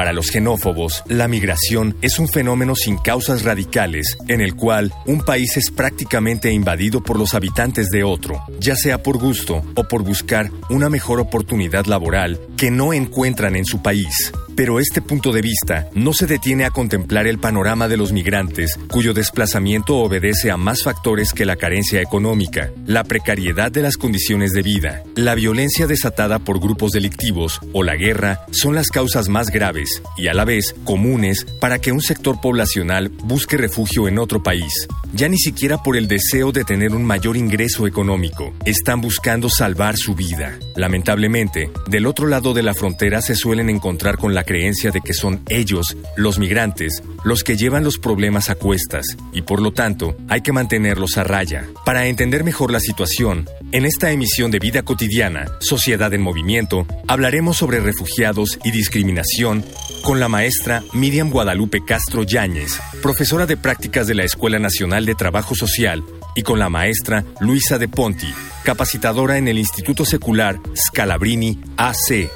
Para 0.00 0.14
los 0.14 0.28
xenófobos, 0.28 1.04
la 1.08 1.28
migración 1.28 1.94
es 2.00 2.18
un 2.18 2.26
fenómeno 2.26 2.74
sin 2.74 2.96
causas 2.96 3.42
radicales, 3.42 4.16
en 4.28 4.40
el 4.40 4.54
cual 4.54 4.94
un 5.04 5.20
país 5.20 5.58
es 5.58 5.70
prácticamente 5.70 6.50
invadido 6.50 7.02
por 7.02 7.18
los 7.18 7.34
habitantes 7.34 7.90
de 7.90 8.02
otro, 8.02 8.42
ya 8.58 8.76
sea 8.76 9.02
por 9.02 9.18
gusto 9.18 9.62
o 9.74 9.84
por 9.84 10.02
buscar 10.02 10.50
una 10.70 10.88
mejor 10.88 11.20
oportunidad 11.20 11.84
laboral 11.84 12.40
que 12.56 12.70
no 12.70 12.94
encuentran 12.94 13.56
en 13.56 13.66
su 13.66 13.82
país. 13.82 14.32
Pero 14.56 14.80
este 14.80 15.02
punto 15.02 15.32
de 15.32 15.42
vista 15.42 15.88
no 15.94 16.12
se 16.12 16.26
detiene 16.26 16.64
a 16.64 16.70
contemplar 16.70 17.26
el 17.26 17.38
panorama 17.38 17.88
de 17.88 17.96
los 17.96 18.12
migrantes, 18.12 18.78
cuyo 18.90 19.14
desplazamiento 19.14 19.96
obedece 19.96 20.50
a 20.50 20.56
más 20.56 20.82
factores 20.82 21.32
que 21.32 21.44
la 21.44 21.56
carencia 21.56 22.00
económica, 22.00 22.70
la 22.86 23.04
precariedad 23.04 23.70
de 23.70 23.82
las 23.82 23.96
condiciones 23.96 24.52
de 24.52 24.62
vida, 24.62 25.02
la 25.14 25.34
violencia 25.34 25.86
desatada 25.86 26.38
por 26.38 26.60
grupos 26.60 26.92
delictivos 26.92 27.60
o 27.72 27.82
la 27.82 27.96
guerra 27.96 28.40
son 28.50 28.74
las 28.74 28.88
causas 28.88 29.28
más 29.28 29.50
graves 29.50 30.02
y 30.16 30.28
a 30.28 30.34
la 30.34 30.44
vez 30.44 30.74
comunes 30.84 31.46
para 31.60 31.78
que 31.78 31.92
un 31.92 32.00
sector 32.00 32.40
poblacional 32.40 33.08
busque 33.08 33.56
refugio 33.56 34.08
en 34.08 34.18
otro 34.18 34.42
país. 34.42 34.88
Ya 35.12 35.28
ni 35.28 35.38
siquiera 35.38 35.82
por 35.82 35.96
el 35.96 36.06
deseo 36.06 36.52
de 36.52 36.64
tener 36.64 36.94
un 36.94 37.04
mayor 37.04 37.36
ingreso 37.36 37.86
económico, 37.86 38.54
están 38.64 39.00
buscando 39.00 39.50
salvar 39.50 39.96
su 39.96 40.14
vida. 40.14 40.56
Lamentablemente, 40.76 41.70
del 41.88 42.06
otro 42.06 42.28
lado 42.28 42.54
de 42.54 42.62
la 42.62 42.74
frontera 42.74 43.20
se 43.20 43.34
suelen 43.34 43.70
encontrar 43.70 44.18
con 44.18 44.34
la 44.34 44.44
creencia 44.44 44.92
de 44.92 45.00
que 45.00 45.12
son 45.12 45.42
ellos, 45.48 45.96
los 46.16 46.38
migrantes, 46.38 47.02
los 47.24 47.42
que 47.42 47.56
llevan 47.56 47.82
los 47.82 47.98
problemas 47.98 48.50
a 48.50 48.54
cuestas 48.54 49.04
y 49.32 49.42
por 49.42 49.60
lo 49.60 49.72
tanto 49.72 50.16
hay 50.28 50.42
que 50.42 50.52
mantenerlos 50.52 51.18
a 51.18 51.24
raya. 51.24 51.66
Para 51.84 52.06
entender 52.06 52.44
mejor 52.44 52.70
la 52.70 52.80
situación, 52.80 53.48
en 53.72 53.84
esta 53.84 54.12
emisión 54.12 54.50
de 54.50 54.60
Vida 54.60 54.82
Cotidiana, 54.82 55.46
Sociedad 55.60 56.14
en 56.14 56.22
Movimiento, 56.22 56.86
hablaremos 57.08 57.56
sobre 57.56 57.80
refugiados 57.80 58.58
y 58.64 58.70
discriminación 58.70 59.64
con 60.02 60.18
la 60.18 60.28
maestra 60.28 60.82
Miriam 60.92 61.30
Guadalupe 61.30 61.84
Castro 61.84 62.22
Yáñez, 62.22 62.80
profesora 63.02 63.46
de 63.46 63.56
prácticas 63.56 64.06
de 64.06 64.14
la 64.14 64.24
Escuela 64.24 64.58
Nacional 64.58 64.99
de 65.06 65.14
Trabajo 65.14 65.54
Social, 65.54 66.04
y 66.34 66.42
con 66.42 66.58
la 66.58 66.68
maestra 66.68 67.24
Luisa 67.40 67.78
de 67.78 67.88
Ponti, 67.88 68.32
capacitadora 68.64 69.38
en 69.38 69.48
el 69.48 69.58
Instituto 69.58 70.04
Secular 70.04 70.60
Scalabrini 70.74 71.60
AC 71.76 72.30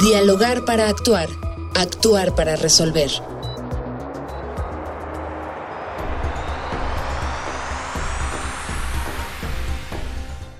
Dialogar 0.00 0.64
para 0.64 0.88
actuar, 0.88 1.28
actuar 1.74 2.34
para 2.34 2.56
resolver. 2.56 3.10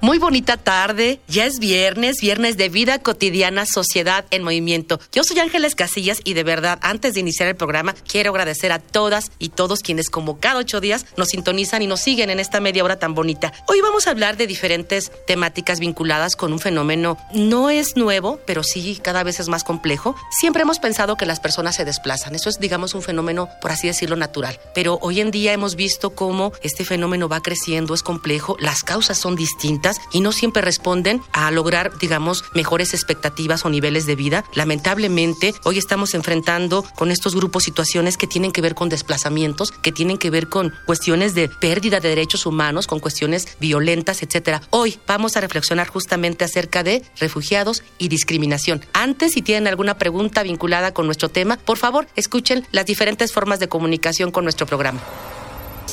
Muy 0.05 0.19
bonita 0.19 0.59
tarde, 0.59 1.19
ya 1.29 1.47
es 1.47 1.59
viernes, 1.59 2.21
viernes 2.21 2.59
de 2.59 2.69
vida 2.69 2.99
cotidiana, 2.99 3.65
sociedad 3.65 4.27
en 4.31 4.43
movimiento. 4.43 5.01
Yo 5.13 5.25
soy 5.25 5.39
Ángeles 5.39 5.75
Casillas 5.75 6.21
y 6.25 6.35
de 6.35 6.45
verdad, 6.45 6.79
antes 6.83 7.15
de 7.15 7.21
iniciar 7.21 7.49
el 7.49 7.57
programa, 7.57 7.95
quiero 8.07 8.33
agradecer 8.33 8.71
a 8.71 8.81
todas 8.81 9.33
y 9.39 9.49
todos 9.49 9.81
quienes 9.81 10.11
como 10.11 10.41
cada 10.41 10.61
ocho 10.61 10.83
días 10.83 11.07
nos 11.17 11.29
sintonizan 11.29 11.81
y 11.81 11.87
nos 11.87 12.01
siguen 12.01 12.29
en 12.29 12.39
esta 12.39 12.61
media 12.61 12.85
hora 12.85 12.99
tan 12.99 13.15
bonita. 13.15 13.55
Hoy 13.67 13.81
vamos 13.81 14.07
a 14.07 14.11
hablar 14.11 14.37
de 14.37 14.47
diferentes 14.47 15.11
temáticas 15.27 15.81
vinculadas 15.81 16.37
con 16.37 16.53
un 16.53 16.59
fenómeno, 16.59 17.17
no 17.33 17.71
es 17.71 17.97
nuevo, 17.97 18.41
pero 18.47 18.63
sí 18.63 19.01
cada 19.03 19.23
vez 19.23 19.41
es 19.41 19.49
más 19.49 19.65
complejo. 19.65 20.17
Siempre 20.39 20.65
hemos 20.65 20.81
pensado 20.81 21.17
que 21.17 21.25
las 21.25 21.41
personas 21.41 21.77
se 21.77 21.87
desplazan, 21.87 22.35
eso 22.35 22.51
es 22.51 22.59
digamos 22.59 22.93
un 22.93 23.01
fenómeno, 23.01 23.49
por 23.63 23.73
así 23.73 23.87
decirlo, 23.87 24.17
natural. 24.17 24.61
Pero 24.75 24.99
hoy 25.01 25.23
en 25.23 25.31
día 25.31 25.55
hemos 25.55 25.77
visto 25.77 26.11
cómo 26.11 26.53
este 26.61 26.85
fenómeno 26.85 27.27
va 27.27 27.41
creciendo, 27.41 27.95
es 27.95 28.03
complejo, 28.03 28.59
las 28.61 28.83
causas 28.83 29.17
son 29.17 29.35
distintas 29.35 29.94
y 30.13 30.21
no 30.21 30.33
siempre 30.33 30.63
responden 30.63 31.23
a 31.33 31.51
lograr, 31.51 31.99
digamos, 31.99 32.45
mejores 32.55 32.95
expectativas 32.95 33.65
o 33.65 33.71
niveles 33.71 34.07
de 34.07 34.17
vida. 34.17 34.45
Lamentablemente, 34.55 35.55
hoy 35.65 35.79
estamos 35.79 36.15
enfrentando 36.15 36.85
con 36.95 37.11
estos 37.11 37.35
grupos 37.35 37.65
situaciones 37.65 38.17
que 38.17 38.27
tienen 38.27 38.53
que 38.53 38.61
ver 38.61 38.75
con 38.75 38.89
desplazamientos, 38.89 39.73
que 39.73 39.93
tienen 39.93 40.19
que 40.19 40.31
ver 40.31 40.49
con 40.49 40.73
cuestiones 40.87 41.35
de 41.35 41.49
pérdida 41.49 42.01
de 42.01 42.09
derechos 42.09 42.47
humanos, 42.47 42.87
con 42.87 43.01
cuestiones 43.01 43.49
violentas, 43.61 44.23
etcétera. 44.23 44.63
Hoy 44.71 44.99
vamos 45.07 45.37
a 45.37 45.41
reflexionar 45.41 45.89
justamente 45.89 46.45
acerca 46.45 46.83
de 46.83 47.03
refugiados 47.19 47.83
y 47.99 48.09
discriminación. 48.09 48.85
Antes, 48.93 49.33
si 49.33 49.43
tienen 49.43 49.67
alguna 49.67 49.99
pregunta 49.99 50.43
vinculada 50.43 50.93
con 50.93 51.07
nuestro 51.07 51.29
tema, 51.29 51.57
por 51.57 51.79
favor, 51.79 52.07
escuchen 52.17 52.67
las 52.73 52.87
diferentes 52.87 53.33
formas 53.33 53.61
de 53.61 53.69
comunicación 53.69 54.31
con 54.31 54.45
nuestro 54.45 54.67
programa. 54.67 55.01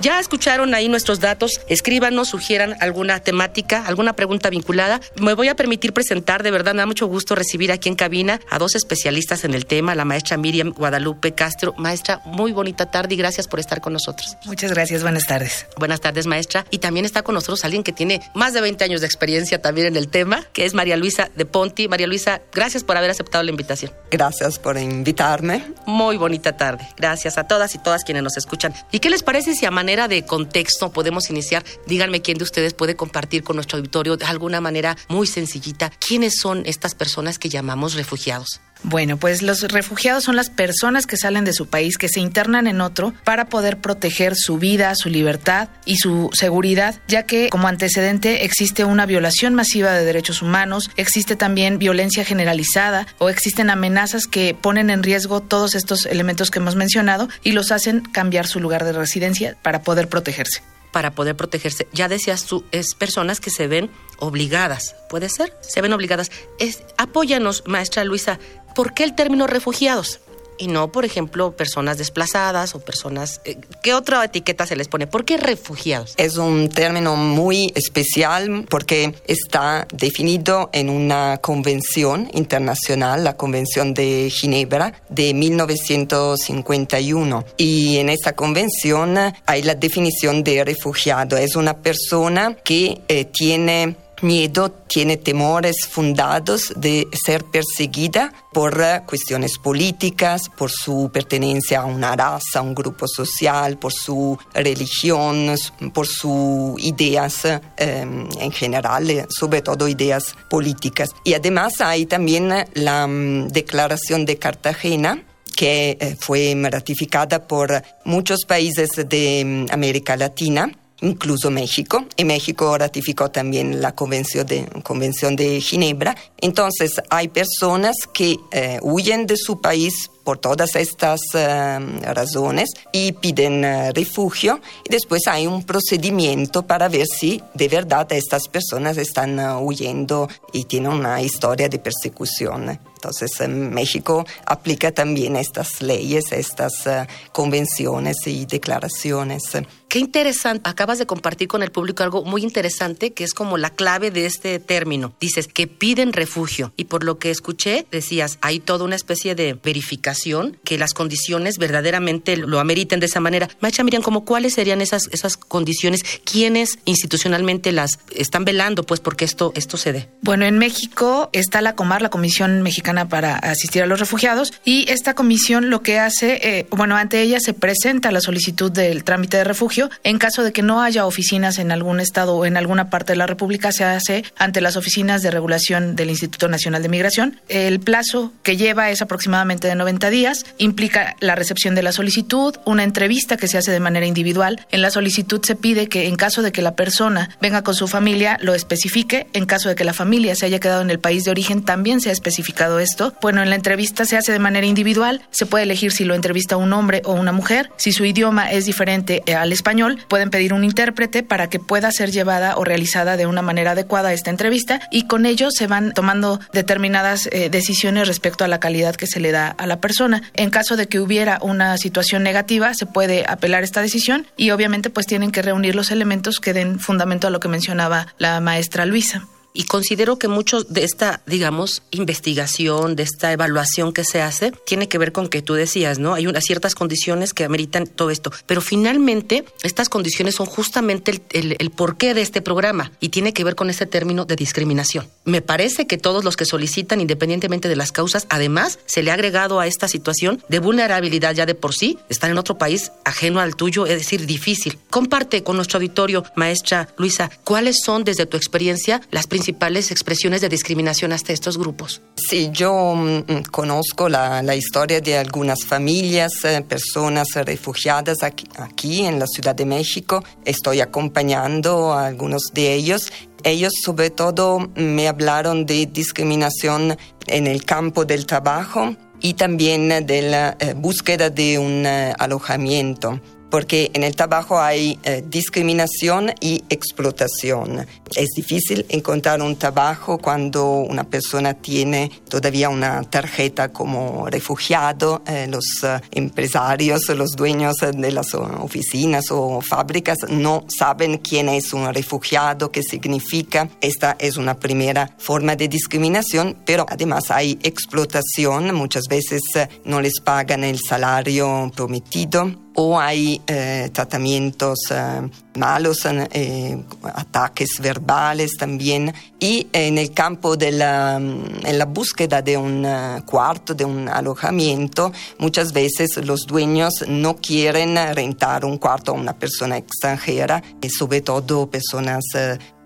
Ya 0.00 0.20
escucharon 0.20 0.74
ahí 0.74 0.88
nuestros 0.88 1.18
datos, 1.18 1.60
escríbanos, 1.68 2.28
sugieran 2.28 2.76
alguna 2.78 3.18
temática, 3.18 3.84
alguna 3.84 4.12
pregunta 4.12 4.48
vinculada. 4.48 5.00
Me 5.20 5.34
voy 5.34 5.48
a 5.48 5.56
permitir 5.56 5.92
presentar, 5.92 6.44
de 6.44 6.52
verdad 6.52 6.72
me 6.74 6.82
da 6.82 6.86
mucho 6.86 7.08
gusto 7.08 7.34
recibir 7.34 7.72
aquí 7.72 7.88
en 7.88 7.96
cabina 7.96 8.40
a 8.48 8.58
dos 8.58 8.76
especialistas 8.76 9.44
en 9.44 9.54
el 9.54 9.66
tema, 9.66 9.96
la 9.96 10.04
maestra 10.04 10.36
Miriam 10.36 10.70
Guadalupe 10.70 11.32
Castro. 11.32 11.74
Maestra, 11.78 12.20
muy 12.24 12.52
bonita 12.52 12.92
tarde 12.92 13.14
y 13.14 13.16
gracias 13.16 13.48
por 13.48 13.58
estar 13.58 13.80
con 13.80 13.92
nosotros. 13.92 14.36
Muchas 14.44 14.72
gracias, 14.72 15.02
buenas 15.02 15.26
tardes. 15.26 15.66
Buenas 15.78 16.00
tardes, 16.00 16.26
maestra. 16.26 16.64
Y 16.70 16.78
también 16.78 17.04
está 17.04 17.22
con 17.22 17.34
nosotros 17.34 17.64
alguien 17.64 17.82
que 17.82 17.92
tiene 17.92 18.20
más 18.34 18.52
de 18.52 18.60
20 18.60 18.84
años 18.84 19.00
de 19.00 19.06
experiencia 19.08 19.60
también 19.60 19.88
en 19.88 19.96
el 19.96 20.06
tema, 20.06 20.44
que 20.52 20.64
es 20.64 20.74
María 20.74 20.96
Luisa 20.96 21.28
de 21.34 21.44
Ponti. 21.44 21.88
María 21.88 22.06
Luisa, 22.06 22.40
gracias 22.52 22.84
por 22.84 22.96
haber 22.96 23.10
aceptado 23.10 23.42
la 23.42 23.50
invitación. 23.50 23.90
Gracias 24.12 24.60
por 24.60 24.78
invitarme. 24.78 25.64
Muy 25.86 26.16
bonita 26.18 26.56
tarde. 26.56 26.88
Gracias 26.96 27.36
a 27.36 27.48
todas 27.48 27.74
y 27.74 27.78
todas 27.78 28.04
quienes 28.04 28.22
nos 28.22 28.36
escuchan. 28.36 28.72
¿Y 28.92 29.00
qué 29.00 29.10
les 29.10 29.24
parece 29.24 29.54
si 29.54 29.66
a 29.66 29.72
manera 29.88 30.06
de 30.06 30.26
contexto 30.26 30.92
podemos 30.92 31.30
iniciar? 31.30 31.64
Díganme 31.86 32.20
quién 32.20 32.36
de 32.36 32.44
ustedes 32.44 32.74
puede 32.74 32.94
compartir 32.94 33.42
con 33.42 33.56
nuestro 33.56 33.78
auditorio 33.78 34.18
de 34.18 34.26
alguna 34.26 34.60
manera 34.60 34.98
muy 35.08 35.26
sencillita 35.26 35.90
quiénes 35.98 36.40
son 36.40 36.62
estas 36.66 36.94
personas 36.94 37.38
que 37.38 37.48
llamamos 37.48 37.94
refugiados. 37.94 38.60
Bueno, 38.84 39.16
pues 39.16 39.42
los 39.42 39.62
refugiados 39.62 40.24
son 40.24 40.36
las 40.36 40.50
personas 40.50 41.06
que 41.06 41.16
salen 41.16 41.44
de 41.44 41.52
su 41.52 41.66
país, 41.66 41.98
que 41.98 42.08
se 42.08 42.20
internan 42.20 42.66
en 42.66 42.80
otro 42.80 43.12
para 43.24 43.48
poder 43.48 43.78
proteger 43.78 44.34
su 44.36 44.58
vida, 44.58 44.94
su 44.94 45.08
libertad 45.08 45.68
y 45.84 45.96
su 45.96 46.30
seguridad, 46.32 47.00
ya 47.08 47.24
que 47.24 47.48
como 47.50 47.68
antecedente 47.68 48.44
existe 48.44 48.84
una 48.84 49.06
violación 49.06 49.54
masiva 49.54 49.92
de 49.92 50.04
derechos 50.04 50.42
humanos, 50.42 50.90
existe 50.96 51.34
también 51.34 51.78
violencia 51.78 52.24
generalizada 52.24 53.06
o 53.18 53.28
existen 53.28 53.70
amenazas 53.70 54.26
que 54.26 54.54
ponen 54.54 54.90
en 54.90 55.02
riesgo 55.02 55.40
todos 55.40 55.74
estos 55.74 56.06
elementos 56.06 56.50
que 56.50 56.60
hemos 56.60 56.76
mencionado 56.76 57.28
y 57.42 57.52
los 57.52 57.72
hacen 57.72 58.00
cambiar 58.00 58.46
su 58.46 58.60
lugar 58.60 58.84
de 58.84 58.92
residencia 58.92 59.56
para 59.62 59.82
poder 59.82 60.08
protegerse 60.08 60.62
para 60.98 61.12
poder 61.12 61.36
protegerse. 61.36 61.86
Ya 61.92 62.08
decías 62.08 62.44
tú, 62.44 62.64
es 62.72 62.96
personas 62.96 63.38
que 63.38 63.50
se 63.50 63.68
ven 63.68 63.88
obligadas, 64.18 64.96
¿puede 65.08 65.28
ser? 65.28 65.56
Se 65.60 65.80
ven 65.80 65.92
obligadas. 65.92 66.32
Es, 66.58 66.82
apóyanos, 66.96 67.62
maestra 67.66 68.02
Luisa, 68.02 68.40
¿por 68.74 68.94
qué 68.94 69.04
el 69.04 69.14
término 69.14 69.46
refugiados? 69.46 70.18
Y 70.58 70.68
no, 70.68 70.92
por 70.92 71.04
ejemplo, 71.04 71.52
personas 71.52 71.98
desplazadas 71.98 72.74
o 72.74 72.80
personas... 72.80 73.42
Eh, 73.44 73.58
¿Qué 73.82 73.92
otra 73.94 74.24
etiqueta 74.24 74.64
se 74.66 74.76
les 74.76 74.88
pone? 74.88 75.06
¿Por 75.06 75.24
qué 75.24 75.36
refugiados? 75.36 76.14
Es 76.16 76.36
un 76.36 76.68
término 76.68 77.14
muy 77.16 77.72
especial 77.74 78.66
porque 78.68 79.14
está 79.26 79.88
definido 79.92 80.70
en 80.72 80.90
una 80.90 81.38
convención 81.38 82.28
internacional, 82.32 83.24
la 83.24 83.36
Convención 83.36 83.94
de 83.94 84.30
Ginebra 84.30 84.92
de 85.08 85.34
1951. 85.34 87.44
Y 87.56 87.96
en 87.98 88.08
esta 88.08 88.34
convención 88.34 89.16
hay 89.46 89.62
la 89.62 89.74
definición 89.74 90.44
de 90.44 90.64
refugiado. 90.64 91.36
Es 91.36 91.56
una 91.56 91.78
persona 91.78 92.56
que 92.64 93.00
eh, 93.08 93.24
tiene 93.26 93.96
miedo, 94.22 94.70
tiene 94.70 95.16
temores 95.16 95.76
fundados 95.88 96.72
de 96.76 97.08
ser 97.12 97.44
perseguida 97.44 98.32
por 98.52 98.80
eh, 98.80 99.02
cuestiones 99.06 99.58
políticas, 99.58 100.48
por 100.56 100.70
su 100.70 101.10
pertenencia 101.12 101.80
a 101.80 101.84
una 101.84 102.14
raza, 102.16 102.58
a 102.58 102.62
un 102.62 102.74
grupo 102.74 103.06
social, 103.06 103.78
por 103.78 103.92
su 103.92 104.38
religión, 104.54 105.54
por 105.92 106.06
sus 106.06 106.82
ideas 106.82 107.44
em, 107.76 108.28
en 108.40 108.52
general, 108.52 109.10
eh, 109.10 109.26
sobre 109.28 109.62
todo 109.62 109.88
ideas 109.88 110.34
políticas. 110.50 111.10
Y 111.24 111.34
además 111.34 111.80
hay 111.80 112.06
también 112.06 112.52
la 112.74 113.06
mm, 113.06 113.48
Declaración 113.48 114.24
de 114.24 114.38
Cartagena 114.38 115.22
que 115.56 115.98
eh, 116.00 116.16
fue 116.18 116.56
ratificada 116.70 117.48
por 117.48 117.82
muchos 118.04 118.44
países 118.44 118.90
de 119.08 119.44
mm, 119.44 119.72
América 119.72 120.16
Latina 120.16 120.70
incluso 121.00 121.50
México, 121.50 122.04
y 122.16 122.24
México 122.24 122.76
ratificó 122.76 123.30
también 123.30 123.80
la 123.80 123.94
Convención 123.94 124.46
de, 124.46 124.66
Convención 124.82 125.36
de 125.36 125.60
Ginebra. 125.60 126.16
Entonces 126.38 127.00
hay 127.10 127.28
personas 127.28 127.96
que 128.12 128.36
eh, 128.52 128.78
huyen 128.82 129.26
de 129.26 129.36
su 129.36 129.60
país 129.60 130.10
por 130.28 130.36
todas 130.36 130.76
estas 130.76 131.20
eh, 131.32 131.78
razones 132.12 132.68
y 132.92 133.12
piden 133.12 133.64
eh, 133.64 133.92
refugio 133.92 134.60
y 134.84 134.90
después 134.90 135.26
hay 135.26 135.46
un 135.46 135.62
procedimiento 135.62 136.66
para 136.66 136.90
ver 136.90 137.06
si 137.06 137.42
de 137.54 137.66
verdad 137.68 138.12
estas 138.12 138.46
personas 138.48 138.98
están 138.98 139.40
uh, 139.40 139.58
huyendo 139.58 140.28
y 140.52 140.64
tienen 140.64 140.92
una 140.92 141.22
historia 141.22 141.70
de 141.70 141.78
persecución. 141.78 142.78
Entonces 142.94 143.40
en 143.40 143.70
México 143.72 144.26
aplica 144.44 144.92
también 144.92 145.34
estas 145.34 145.80
leyes, 145.80 146.30
estas 146.32 146.86
uh, 146.86 147.06
convenciones 147.32 148.18
y 148.26 148.44
declaraciones. 148.44 149.44
Qué 149.88 149.98
interesante. 149.98 150.68
Acabas 150.68 150.98
de 150.98 151.06
compartir 151.06 151.48
con 151.48 151.62
el 151.62 151.70
público 151.70 152.02
algo 152.02 152.22
muy 152.22 152.42
interesante 152.42 153.14
que 153.14 153.24
es 153.24 153.32
como 153.32 153.56
la 153.56 153.70
clave 153.70 154.10
de 154.10 154.26
este 154.26 154.58
término. 154.58 155.14
Dices 155.18 155.48
que 155.48 155.66
piden 155.66 156.12
refugio 156.12 156.74
y 156.76 156.84
por 156.84 157.04
lo 157.04 157.18
que 157.18 157.30
escuché 157.30 157.86
decías, 157.90 158.38
hay 158.42 158.60
toda 158.60 158.84
una 158.84 158.96
especie 158.96 159.34
de 159.34 159.54
verificación 159.54 160.58
que 160.62 160.76
las 160.76 160.92
condiciones 160.92 161.56
verdaderamente 161.56 162.36
lo 162.36 162.60
ameriten 162.60 163.00
de 163.00 163.06
esa 163.06 163.20
manera. 163.20 163.48
Macha 163.60 163.82
Miriam, 163.82 164.02
¿cómo 164.02 164.26
cuáles 164.26 164.52
serían 164.52 164.82
esas, 164.82 165.08
esas 165.10 165.38
condiciones? 165.38 166.02
¿Quiénes 166.22 166.78
institucionalmente 166.84 167.72
las 167.72 167.98
están 168.14 168.44
velando 168.44 168.82
pues 168.82 169.00
porque 169.00 169.24
esto, 169.24 169.52
esto 169.54 169.78
se 169.78 169.94
dé? 169.94 170.08
Bueno, 170.20 170.44
en 170.44 170.58
México 170.58 171.30
está 171.32 171.62
la 171.62 171.74
COMAR, 171.74 172.02
la 172.02 172.10
Comisión 172.10 172.60
Mexicana 172.60 173.08
para 173.08 173.36
Asistir 173.36 173.82
a 173.82 173.86
los 173.86 174.00
Refugiados, 174.00 174.52
y 174.64 174.84
esta 174.90 175.14
comisión 175.14 175.70
lo 175.70 175.82
que 175.82 175.98
hace, 175.98 176.40
eh, 176.42 176.66
bueno, 176.70 176.96
ante 176.96 177.22
ella 177.22 177.40
se 177.40 177.54
presenta 177.54 178.12
la 178.12 178.20
solicitud 178.20 178.70
del 178.70 179.02
trámite 179.04 179.38
de 179.38 179.44
refugio. 179.44 179.77
En 180.04 180.18
caso 180.18 180.42
de 180.42 180.52
que 180.52 180.62
no 180.62 180.82
haya 180.82 181.06
oficinas 181.06 181.58
en 181.58 181.72
algún 181.72 182.00
estado 182.00 182.36
o 182.36 182.44
en 182.44 182.56
alguna 182.56 182.90
parte 182.90 183.12
de 183.12 183.16
la 183.16 183.26
República, 183.26 183.72
se 183.72 183.84
hace 183.84 184.24
ante 184.36 184.60
las 184.60 184.76
oficinas 184.76 185.22
de 185.22 185.30
regulación 185.30 185.96
del 185.96 186.10
Instituto 186.10 186.48
Nacional 186.48 186.82
de 186.82 186.88
Migración. 186.88 187.40
El 187.48 187.80
plazo 187.80 188.32
que 188.42 188.56
lleva 188.56 188.90
es 188.90 189.02
aproximadamente 189.02 189.68
de 189.68 189.74
90 189.74 190.10
días, 190.10 190.44
implica 190.58 191.16
la 191.20 191.34
recepción 191.34 191.74
de 191.74 191.82
la 191.82 191.92
solicitud, 191.92 192.56
una 192.64 192.82
entrevista 192.82 193.36
que 193.36 193.48
se 193.48 193.58
hace 193.58 193.70
de 193.70 193.80
manera 193.80 194.06
individual. 194.06 194.66
En 194.70 194.82
la 194.82 194.90
solicitud 194.90 195.40
se 195.44 195.54
pide 195.54 195.88
que 195.88 196.06
en 196.08 196.16
caso 196.16 196.42
de 196.42 196.50
que 196.50 196.62
la 196.62 196.74
persona 196.74 197.30
venga 197.40 197.62
con 197.62 197.74
su 197.74 197.86
familia, 197.86 198.38
lo 198.40 198.54
especifique. 198.54 199.28
En 199.32 199.46
caso 199.46 199.68
de 199.68 199.74
que 199.74 199.84
la 199.84 199.92
familia 199.92 200.34
se 200.34 200.46
haya 200.46 200.58
quedado 200.58 200.82
en 200.82 200.90
el 200.90 200.98
país 200.98 201.24
de 201.24 201.30
origen, 201.30 201.64
también 201.64 202.00
se 202.00 202.10
ha 202.10 202.12
especificado 202.12 202.80
esto. 202.80 203.14
Bueno, 203.20 203.42
en 203.42 203.50
la 203.50 203.56
entrevista 203.56 204.04
se 204.04 204.16
hace 204.16 204.32
de 204.32 204.38
manera 204.38 204.66
individual, 204.66 205.22
se 205.30 205.46
puede 205.46 205.64
elegir 205.64 205.92
si 205.92 206.04
lo 206.04 206.14
entrevista 206.14 206.56
un 206.56 206.72
hombre 206.72 207.02
o 207.04 207.12
una 207.12 207.32
mujer. 207.32 207.70
Si 207.76 207.92
su 207.92 208.04
idioma 208.04 208.50
es 208.50 208.66
diferente 208.66 209.22
al 209.34 209.52
español, 209.52 209.67
pueden 210.08 210.30
pedir 210.30 210.52
un 210.54 210.64
intérprete 210.64 211.22
para 211.22 211.48
que 211.48 211.58
pueda 211.58 211.90
ser 211.92 212.10
llevada 212.10 212.56
o 212.56 212.64
realizada 212.64 213.16
de 213.16 213.26
una 213.26 213.42
manera 213.42 213.72
adecuada 213.72 214.12
esta 214.12 214.30
entrevista 214.30 214.80
y 214.90 215.06
con 215.06 215.26
ello 215.26 215.50
se 215.50 215.66
van 215.66 215.92
tomando 215.92 216.40
determinadas 216.52 217.28
eh, 217.32 217.50
decisiones 217.50 218.08
respecto 218.08 218.44
a 218.44 218.48
la 218.48 218.60
calidad 218.60 218.96
que 218.96 219.06
se 219.06 219.20
le 219.20 219.32
da 219.32 219.48
a 219.48 219.66
la 219.66 219.80
persona 219.80 220.22
en 220.34 220.50
caso 220.50 220.76
de 220.76 220.88
que 220.88 221.00
hubiera 221.00 221.38
una 221.42 221.76
situación 221.76 222.22
negativa, 222.22 222.72
se 222.74 222.86
puede 222.86 223.24
apelar 223.28 223.62
esta 223.62 223.82
decisión 223.82 224.26
y 224.36 224.50
obviamente 224.50 224.90
pues 224.90 225.06
tienen 225.06 225.32
que 225.32 225.42
reunir 225.42 225.74
los 225.74 225.90
elementos 225.90 226.40
que 226.40 226.52
den 226.52 226.80
fundamento 226.80 227.26
a 227.26 227.30
lo 227.30 227.40
que 227.40 227.48
mencionaba 227.48 228.06
la 228.18 228.40
maestra 228.40 228.86
Luisa. 228.86 229.26
Y 229.58 229.64
considero 229.64 230.20
que 230.20 230.28
mucho 230.28 230.62
de 230.62 230.84
esta, 230.84 231.20
digamos, 231.26 231.82
investigación, 231.90 232.94
de 232.94 233.02
esta 233.02 233.32
evaluación 233.32 233.92
que 233.92 234.04
se 234.04 234.22
hace, 234.22 234.52
tiene 234.52 234.88
que 234.88 234.98
ver 234.98 235.10
con 235.10 235.26
que 235.26 235.42
tú 235.42 235.54
decías, 235.54 235.98
¿no? 235.98 236.14
Hay 236.14 236.28
unas 236.28 236.44
ciertas 236.44 236.76
condiciones 236.76 237.34
que 237.34 237.42
ameritan 237.42 237.88
todo 237.88 238.10
esto. 238.10 238.30
Pero 238.46 238.60
finalmente, 238.60 239.44
estas 239.64 239.88
condiciones 239.88 240.36
son 240.36 240.46
justamente 240.46 241.20
el, 241.30 241.56
el, 241.58 241.70
porqué 241.70 242.14
de 242.14 242.22
este 242.22 242.40
programa 242.40 242.92
y 243.00 243.08
tiene 243.08 243.32
que 243.32 243.42
ver 243.42 243.56
con 243.56 243.68
ese 243.68 243.84
término 243.84 244.26
de 244.26 244.36
discriminación. 244.36 245.08
Me 245.24 245.42
parece 245.42 245.88
que 245.88 245.98
todos 245.98 246.22
los 246.22 246.36
que 246.36 246.44
solicitan, 246.44 247.00
independientemente 247.00 247.68
de 247.68 247.74
las 247.74 247.90
causas, 247.90 248.28
además, 248.30 248.78
se 248.86 249.02
le 249.02 249.10
ha 249.10 249.14
agregado 249.14 249.58
a 249.58 249.66
esta 249.66 249.88
situación 249.88 250.40
de 250.48 250.60
vulnerabilidad 250.60 251.34
ya 251.34 251.46
de 251.46 251.56
por 251.56 251.74
sí, 251.74 251.98
están 252.08 252.30
en 252.30 252.38
otro 252.38 252.58
país 252.58 252.92
ajeno 253.04 253.40
al 253.40 253.56
tuyo, 253.56 253.86
es 253.86 253.98
decir, 253.98 254.24
difícil. 254.24 254.78
Comparte 254.88 255.42
con 255.42 255.56
nuestro 255.56 255.78
auditorio, 255.78 256.22
maestra 256.36 256.90
Luisa, 256.96 257.28
cuáles 257.42 257.78
son 257.84 258.04
desde 258.04 258.24
tu 258.24 258.36
experiencia 258.36 259.00
las 259.10 259.26
principales 259.26 259.47
expresiones 259.52 260.40
de 260.40 260.48
discriminación 260.48 261.12
hasta 261.12 261.32
estos 261.32 261.58
grupos? 261.58 262.02
Sí, 262.16 262.50
yo 262.52 262.94
mm, 262.94 263.18
mm, 263.18 263.42
conozco 263.50 264.08
la, 264.08 264.42
la, 264.42 264.56
historia 264.56 265.00
de 265.00 265.16
algunas 265.16 265.64
familias, 265.64 266.44
eh, 266.44 266.64
personas 266.66 267.28
refugiadas 267.34 268.22
aquí, 268.22 268.46
aquí 268.56 269.04
en 269.04 269.18
la 269.18 269.26
Ciudad 269.26 269.54
de 269.54 269.66
México. 269.66 270.24
Estoy 270.44 270.80
acompañando 270.80 271.92
a 271.92 272.06
algunos 272.06 272.42
de 272.52 272.74
ellos 272.74 273.10
ellos 273.44 273.72
sobre 273.84 274.10
todo 274.10 274.68
me 274.74 275.06
hablaron 275.06 275.64
de 275.64 275.86
discriminación 275.86 276.96
en 277.26 277.46
el 277.46 277.64
campo 277.64 278.04
del 278.04 278.26
trabajo 278.26 278.96
y 279.20 279.34
también 279.34 280.06
de 280.06 280.22
la 280.22 280.56
eh, 280.58 280.74
búsqueda 280.76 281.30
de 281.30 281.58
un 281.58 281.86
eh, 281.86 282.12
alojamiento 282.18 283.20
porque 283.50 283.90
en 283.94 284.04
el 284.04 284.14
trabajo 284.14 284.60
hay 284.60 284.98
eh, 285.04 285.24
discriminación 285.26 286.32
y 286.40 286.64
explotación. 286.68 287.86
Es 288.14 288.28
difícil 288.36 288.86
encontrar 288.88 289.42
un 289.42 289.56
trabajo 289.56 290.18
cuando 290.18 290.80
una 290.80 291.04
persona 291.04 291.54
tiene 291.54 292.10
todavía 292.28 292.68
una 292.68 293.02
tarjeta 293.04 293.72
como 293.72 294.26
refugiado. 294.28 295.22
Eh, 295.26 295.46
los 295.48 295.82
eh, 295.82 296.00
empresarios, 296.12 297.08
los 297.10 297.30
dueños 297.32 297.76
de 297.76 298.12
las 298.12 298.34
oficinas 298.34 299.26
o 299.30 299.60
fábricas 299.60 300.18
no 300.28 300.64
saben 300.68 301.18
quién 301.18 301.48
es 301.48 301.72
un 301.72 301.92
refugiado, 301.92 302.70
qué 302.70 302.82
significa. 302.82 303.68
Esta 303.80 304.16
es 304.18 304.36
una 304.36 304.58
primera 304.58 305.14
forma 305.18 305.56
de 305.56 305.68
discriminación, 305.68 306.56
pero 306.64 306.86
además 306.88 307.30
hay 307.30 307.58
explotación. 307.62 308.74
Muchas 308.74 309.04
veces 309.08 309.42
no 309.84 310.00
les 310.00 310.20
pagan 310.20 310.64
el 310.64 310.78
salario 310.78 311.70
prometido 311.74 312.67
o 312.80 313.00
hay 313.00 313.42
eh, 313.48 313.90
tratamientos 313.92 314.78
eh, 314.92 315.28
malos, 315.56 316.06
eh, 316.06 316.80
ataques 317.02 317.80
verbales 317.80 318.52
también. 318.56 319.12
Y 319.40 319.66
en 319.72 319.98
el 319.98 320.12
campo 320.12 320.56
de 320.56 320.70
la, 320.70 321.16
en 321.16 321.78
la 321.78 321.86
búsqueda 321.86 322.40
de 322.40 322.56
un 322.56 322.86
cuarto, 323.26 323.74
de 323.74 323.84
un 323.84 324.08
alojamiento, 324.08 325.10
muchas 325.38 325.72
veces 325.72 326.24
los 326.24 326.46
dueños 326.46 327.04
no 327.08 327.34
quieren 327.34 327.96
rentar 328.14 328.64
un 328.64 328.78
cuarto 328.78 329.10
a 329.10 329.14
una 329.14 329.36
persona 329.36 329.76
extranjera, 329.76 330.62
sobre 330.96 331.20
todo 331.20 331.68
personas 331.68 332.24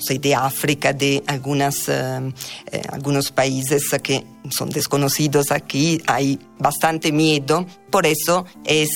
de 0.09 0.35
África, 0.35 0.93
de 0.93 1.23
algunas, 1.27 1.89
algunos 2.91 3.31
países 3.31 3.85
que 4.03 4.25
son 4.51 4.71
desconocidos 4.71 5.51
aquí, 5.51 6.01
hay 6.07 6.39
bastante 6.59 7.13
miedo, 7.13 7.67
por 7.91 8.07
eso 8.07 8.47
es 8.65 8.89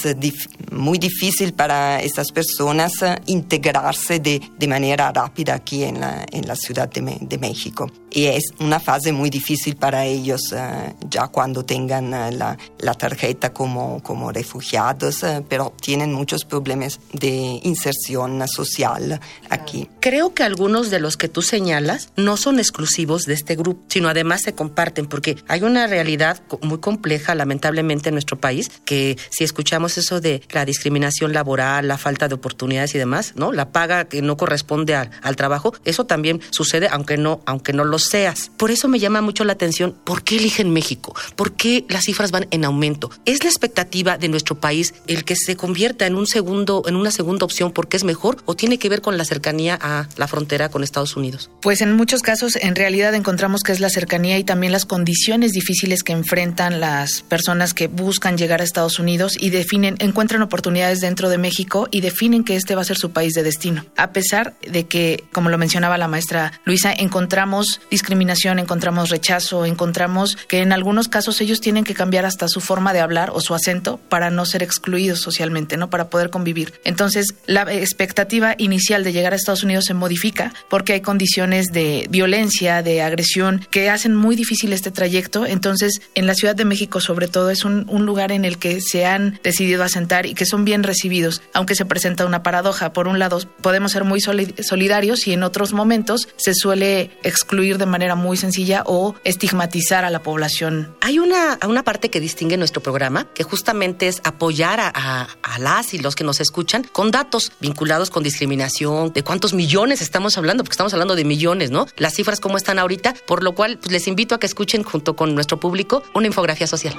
muy 0.72 0.98
difícil 0.98 1.52
para 1.52 2.00
estas 2.00 2.32
personas 2.32 2.92
integrarse 3.26 4.20
de, 4.20 4.40
de 4.56 4.68
manera 4.68 5.12
rápida 5.12 5.54
aquí 5.54 5.84
en 5.84 6.00
la, 6.00 6.24
en 6.30 6.46
la 6.46 6.56
Ciudad 6.56 6.88
de, 6.88 7.18
de, 7.20 7.38
México. 7.38 7.90
Y 8.10 8.26
es 8.26 8.44
una 8.60 8.80
fase 8.80 9.12
muy 9.12 9.28
difícil 9.28 9.76
para 9.76 10.06
ellos 10.06 10.40
uh, 10.52 10.94
ya 11.10 11.28
cuando 11.28 11.64
tengan 11.64 12.06
uh, 12.06 12.30
la, 12.30 12.56
la, 12.78 12.94
tarjeta 12.94 13.52
como, 13.52 14.02
como 14.02 14.32
refugiados, 14.32 15.22
uh, 15.22 15.44
pero 15.46 15.74
tienen 15.80 16.12
muchos 16.12 16.44
problemas 16.44 16.98
de 17.12 17.60
inserción 17.62 18.46
social 18.48 19.20
aquí. 19.50 19.88
Creo 20.00 20.32
que 20.32 20.42
algunos 20.42 20.90
de 20.90 20.95
los 20.98 21.16
que 21.16 21.28
tú 21.28 21.42
señalas 21.42 22.10
no 22.16 22.36
son 22.36 22.58
exclusivos 22.58 23.24
de 23.24 23.34
este 23.34 23.56
grupo, 23.56 23.82
sino 23.88 24.08
además 24.08 24.42
se 24.42 24.54
comparten 24.54 25.06
porque 25.06 25.36
hay 25.48 25.62
una 25.62 25.86
realidad 25.86 26.42
muy 26.62 26.78
compleja, 26.78 27.34
lamentablemente, 27.34 28.08
en 28.08 28.14
nuestro 28.14 28.38
país, 28.38 28.70
que 28.84 29.16
si 29.30 29.44
escuchamos 29.44 29.98
eso 29.98 30.20
de 30.20 30.42
la 30.50 30.64
discriminación 30.64 31.32
laboral, 31.32 31.88
la 31.88 31.98
falta 31.98 32.28
de 32.28 32.34
oportunidades 32.34 32.94
y 32.94 32.98
demás, 32.98 33.32
¿no? 33.36 33.52
La 33.52 33.70
paga 33.70 34.06
que 34.06 34.22
no 34.22 34.36
corresponde 34.36 34.94
al 34.94 35.36
trabajo, 35.36 35.74
eso 35.84 36.06
también 36.06 36.40
sucede 36.50 36.88
aunque 36.90 37.16
no, 37.16 37.40
aunque 37.46 37.72
no 37.72 37.84
lo 37.84 37.98
seas. 37.98 38.50
Por 38.56 38.70
eso 38.70 38.88
me 38.88 38.98
llama 38.98 39.20
mucho 39.20 39.44
la 39.44 39.52
atención, 39.52 39.94
¿por 40.04 40.22
qué 40.22 40.36
eligen 40.36 40.70
México? 40.70 41.14
¿Por 41.34 41.52
qué 41.52 41.84
las 41.88 42.04
cifras 42.04 42.30
van 42.30 42.46
en 42.50 42.64
aumento? 42.64 43.10
¿Es 43.24 43.44
la 43.44 43.50
expectativa 43.50 44.18
de 44.18 44.28
nuestro 44.28 44.58
país 44.58 44.94
el 45.06 45.24
que 45.24 45.36
se 45.36 45.56
convierta 45.56 46.06
en 46.06 46.16
un 46.16 46.26
segundo, 46.26 46.82
en 46.86 46.96
una 46.96 47.10
segunda 47.10 47.44
opción 47.44 47.72
porque 47.72 47.96
es 47.96 48.04
mejor 48.04 48.38
o 48.44 48.54
tiene 48.54 48.78
que 48.78 48.88
ver 48.88 49.00
con 49.00 49.16
la 49.16 49.24
cercanía 49.24 49.78
a 49.80 50.08
la 50.16 50.28
frontera 50.28 50.68
Estados 50.84 51.16
Unidos? 51.16 51.50
Pues 51.62 51.80
en 51.80 51.92
muchos 51.92 52.22
casos 52.22 52.56
en 52.56 52.74
realidad 52.74 53.14
encontramos 53.14 53.62
que 53.62 53.72
es 53.72 53.80
la 53.80 53.90
cercanía 53.90 54.38
y 54.38 54.44
también 54.44 54.72
las 54.72 54.84
condiciones 54.84 55.52
difíciles 55.52 56.02
que 56.02 56.12
enfrentan 56.12 56.80
las 56.80 57.22
personas 57.22 57.74
que 57.74 57.88
buscan 57.88 58.36
llegar 58.36 58.60
a 58.60 58.64
Estados 58.64 58.98
Unidos 58.98 59.36
y 59.38 59.50
definen, 59.50 59.96
encuentran 59.98 60.42
oportunidades 60.42 61.00
dentro 61.00 61.28
de 61.28 61.38
México 61.38 61.88
y 61.90 62.00
definen 62.00 62.44
que 62.44 62.56
este 62.56 62.74
va 62.74 62.82
a 62.82 62.84
ser 62.84 62.96
su 62.96 63.10
país 63.12 63.34
de 63.34 63.42
destino. 63.42 63.84
A 63.96 64.12
pesar 64.12 64.54
de 64.60 64.84
que, 64.84 65.24
como 65.32 65.50
lo 65.50 65.58
mencionaba 65.58 65.98
la 65.98 66.08
maestra 66.08 66.52
Luisa, 66.64 66.92
encontramos 66.92 67.80
discriminación, 67.90 68.58
encontramos 68.58 69.10
rechazo, 69.10 69.64
encontramos 69.64 70.36
que 70.48 70.60
en 70.60 70.72
algunos 70.72 71.08
casos 71.08 71.40
ellos 71.40 71.60
tienen 71.60 71.84
que 71.84 71.94
cambiar 71.94 72.26
hasta 72.26 72.48
su 72.48 72.60
forma 72.60 72.92
de 72.92 73.00
hablar 73.00 73.30
o 73.32 73.40
su 73.40 73.54
acento 73.54 73.98
para 74.08 74.30
no 74.30 74.44
ser 74.44 74.62
excluidos 74.62 75.20
socialmente, 75.20 75.76
¿no? 75.76 75.90
Para 75.90 76.10
poder 76.10 76.30
convivir. 76.30 76.74
Entonces, 76.84 77.34
la 77.46 77.62
expectativa 77.72 78.54
inicial 78.58 79.04
de 79.04 79.12
llegar 79.12 79.32
a 79.32 79.36
Estados 79.36 79.62
Unidos 79.62 79.84
se 79.86 79.94
modifica 79.94 80.52
porque 80.68 80.94
hay 80.94 81.00
condiciones 81.00 81.66
de 81.72 82.06
violencia, 82.10 82.82
de 82.82 83.02
agresión, 83.02 83.66
que 83.70 83.90
hacen 83.90 84.14
muy 84.14 84.36
difícil 84.36 84.72
este 84.72 84.90
trayecto. 84.90 85.46
Entonces, 85.46 86.00
en 86.14 86.26
la 86.26 86.34
Ciudad 86.34 86.54
de 86.54 86.64
México, 86.64 87.00
sobre 87.00 87.28
todo, 87.28 87.50
es 87.50 87.64
un, 87.64 87.86
lugar 88.06 88.30
en 88.30 88.44
el 88.44 88.58
que 88.58 88.80
se 88.80 89.04
han 89.04 89.40
decidido 89.42 89.82
asentar 89.82 90.26
y 90.26 90.34
que 90.34 90.46
son 90.46 90.64
bien 90.64 90.84
recibidos, 90.84 91.42
aunque 91.54 91.74
se 91.74 91.84
presenta 91.84 92.24
una 92.24 92.44
paradoja. 92.44 92.92
Por 92.92 93.08
un 93.08 93.18
lado, 93.18 93.40
podemos 93.60 93.92
ser 93.92 94.04
muy 94.04 94.20
solidarios 94.20 95.26
y 95.26 95.32
en 95.32 95.42
otros 95.42 95.72
momentos 95.72 96.28
se 96.36 96.54
suele 96.54 97.10
excluir 97.24 97.78
de 97.78 97.86
manera 97.86 98.14
muy 98.14 98.36
sencilla 98.36 98.84
o 98.86 99.16
estigmatizar 99.24 100.04
a 100.04 100.10
la 100.10 100.22
población. 100.22 100.94
Hay 101.00 101.18
una, 101.18 101.58
una 101.66 101.82
parte 101.82 102.10
que 102.10 102.20
distingue 102.20 102.56
nuestro 102.56 102.80
programa, 102.80 103.26
que 103.34 103.42
justamente 103.42 104.06
es 104.06 104.20
apoyar 104.22 104.78
a 104.78 105.28
las 105.58 105.94
y 105.94 105.98
los 105.98 106.14
que 106.14 106.22
nos 106.22 106.40
escuchan 106.40 106.84
con 106.92 107.10
datos 107.10 107.52
vinculados 107.60 108.10
con 108.10 108.22
discriminación, 108.22 109.12
de 109.12 109.22
cuántos 109.22 109.52
millones 109.52 110.00
estamos 110.00 110.38
hablando, 110.38 110.55
porque 110.62 110.74
estamos 110.74 110.92
hablando 110.92 111.14
de 111.16 111.24
millones, 111.24 111.70
¿no? 111.70 111.86
Las 111.96 112.14
cifras 112.14 112.40
cómo 112.40 112.56
están 112.56 112.78
ahorita, 112.78 113.14
por 113.26 113.42
lo 113.42 113.54
cual 113.54 113.78
pues, 113.78 113.92
les 113.92 114.06
invito 114.08 114.34
a 114.34 114.40
que 114.40 114.46
escuchen 114.46 114.82
junto 114.82 115.16
con 115.16 115.34
nuestro 115.34 115.58
público 115.58 116.02
una 116.14 116.26
infografía 116.26 116.66
social. 116.66 116.94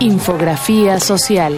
Infografía 0.00 0.98
social. 0.98 1.56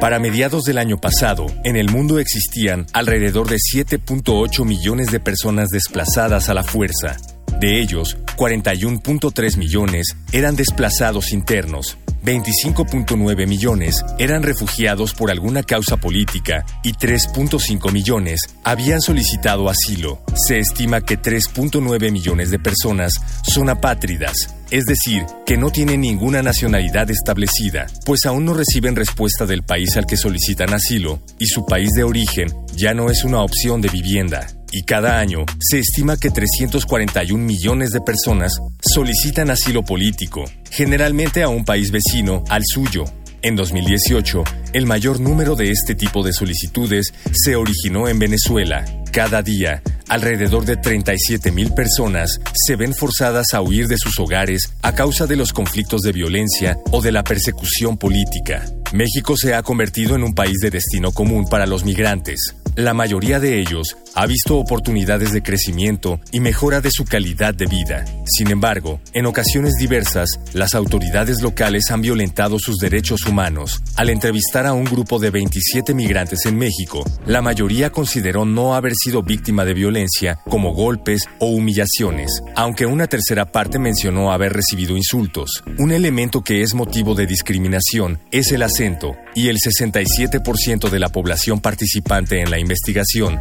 Para 0.00 0.18
mediados 0.18 0.62
del 0.62 0.78
año 0.78 0.98
pasado, 0.98 1.44
en 1.62 1.76
el 1.76 1.90
mundo 1.90 2.20
existían 2.20 2.86
alrededor 2.94 3.48
de 3.48 3.56
7.8 3.56 4.64
millones 4.64 5.08
de 5.08 5.20
personas 5.20 5.68
desplazadas 5.68 6.48
a 6.48 6.54
la 6.54 6.64
fuerza. 6.64 7.18
De 7.60 7.82
ellos, 7.82 8.16
41.3 8.36 9.58
millones 9.58 10.16
eran 10.32 10.56
desplazados 10.56 11.32
internos, 11.32 11.98
25.9 12.22 13.46
millones 13.46 14.04
eran 14.18 14.42
refugiados 14.42 15.14
por 15.14 15.30
alguna 15.30 15.62
causa 15.62 15.96
política 15.96 16.64
y 16.82 16.92
3.5 16.92 17.92
millones 17.92 18.40
habían 18.64 19.00
solicitado 19.00 19.68
asilo. 19.68 20.22
Se 20.34 20.58
estima 20.58 21.00
que 21.00 21.18
3.9 21.18 22.10
millones 22.10 22.50
de 22.50 22.58
personas 22.58 23.12
son 23.42 23.68
apátridas, 23.68 24.54
es 24.70 24.84
decir, 24.84 25.24
que 25.46 25.56
no 25.56 25.70
tienen 25.70 26.02
ninguna 26.02 26.42
nacionalidad 26.42 27.10
establecida, 27.10 27.86
pues 28.04 28.26
aún 28.26 28.44
no 28.44 28.54
reciben 28.54 28.96
respuesta 28.96 29.46
del 29.46 29.62
país 29.62 29.96
al 29.96 30.06
que 30.06 30.16
solicitan 30.16 30.74
asilo 30.74 31.20
y 31.38 31.46
su 31.46 31.64
país 31.66 31.90
de 31.96 32.04
origen 32.04 32.48
ya 32.76 32.94
no 32.94 33.10
es 33.10 33.24
una 33.24 33.42
opción 33.42 33.80
de 33.80 33.88
vivienda 33.88 34.46
y 34.72 34.82
cada 34.82 35.18
año 35.18 35.44
se 35.58 35.78
estima 35.78 36.16
que 36.16 36.30
341 36.30 37.42
millones 37.42 37.90
de 37.90 38.00
personas 38.00 38.58
solicitan 38.82 39.50
asilo 39.50 39.84
político, 39.84 40.44
generalmente 40.70 41.42
a 41.42 41.48
un 41.48 41.64
país 41.64 41.90
vecino 41.90 42.44
al 42.48 42.62
suyo. 42.64 43.04
En 43.42 43.56
2018, 43.56 44.44
el 44.74 44.84
mayor 44.84 45.18
número 45.18 45.56
de 45.56 45.70
este 45.70 45.94
tipo 45.94 46.22
de 46.22 46.32
solicitudes 46.32 47.14
se 47.32 47.56
originó 47.56 48.06
en 48.06 48.18
Venezuela. 48.18 48.84
Cada 49.12 49.42
día, 49.42 49.82
alrededor 50.08 50.66
de 50.66 50.76
37 50.76 51.50
mil 51.50 51.72
personas 51.72 52.38
se 52.52 52.76
ven 52.76 52.94
forzadas 52.94 53.54
a 53.54 53.62
huir 53.62 53.88
de 53.88 53.96
sus 53.96 54.18
hogares 54.18 54.74
a 54.82 54.94
causa 54.94 55.26
de 55.26 55.36
los 55.36 55.54
conflictos 55.54 56.02
de 56.02 56.12
violencia 56.12 56.76
o 56.92 57.00
de 57.00 57.12
la 57.12 57.24
persecución 57.24 57.96
política. 57.96 58.66
México 58.92 59.36
se 59.36 59.54
ha 59.54 59.62
convertido 59.62 60.16
en 60.16 60.22
un 60.22 60.34
país 60.34 60.58
de 60.60 60.70
destino 60.70 61.12
común 61.12 61.46
para 61.48 61.66
los 61.66 61.84
migrantes, 61.84 62.54
la 62.76 62.94
mayoría 62.94 63.40
de 63.40 63.60
ellos 63.60 63.96
ha 64.14 64.26
visto 64.26 64.58
oportunidades 64.58 65.32
de 65.32 65.42
crecimiento 65.42 66.20
y 66.32 66.40
mejora 66.40 66.80
de 66.80 66.90
su 66.90 67.04
calidad 67.04 67.54
de 67.54 67.66
vida. 67.66 68.04
Sin 68.26 68.50
embargo, 68.50 69.00
en 69.12 69.26
ocasiones 69.26 69.74
diversas, 69.78 70.40
las 70.52 70.74
autoridades 70.74 71.42
locales 71.42 71.90
han 71.90 72.02
violentado 72.02 72.58
sus 72.58 72.78
derechos 72.78 73.26
humanos. 73.26 73.82
Al 73.96 74.10
entrevistar 74.10 74.66
a 74.66 74.72
un 74.72 74.84
grupo 74.84 75.18
de 75.18 75.30
27 75.30 75.94
migrantes 75.94 76.46
en 76.46 76.58
México, 76.58 77.04
la 77.26 77.42
mayoría 77.42 77.90
consideró 77.90 78.44
no 78.44 78.74
haber 78.74 78.94
sido 78.94 79.22
víctima 79.22 79.64
de 79.64 79.74
violencia 79.74 80.38
como 80.48 80.74
golpes 80.74 81.28
o 81.38 81.46
humillaciones, 81.46 82.42
aunque 82.56 82.86
una 82.86 83.06
tercera 83.06 83.52
parte 83.52 83.78
mencionó 83.78 84.32
haber 84.32 84.52
recibido 84.52 84.96
insultos. 84.96 85.62
Un 85.78 85.92
elemento 85.92 86.42
que 86.42 86.62
es 86.62 86.74
motivo 86.74 87.14
de 87.14 87.26
discriminación 87.26 88.18
es 88.30 88.52
el 88.52 88.62
acento, 88.62 89.16
y 89.34 89.48
el 89.48 89.58
67% 89.58 90.90
de 90.90 90.98
la 90.98 91.08
población 91.08 91.60
participante 91.60 92.40
en 92.40 92.50
la 92.50 92.58
investigación 92.58 93.40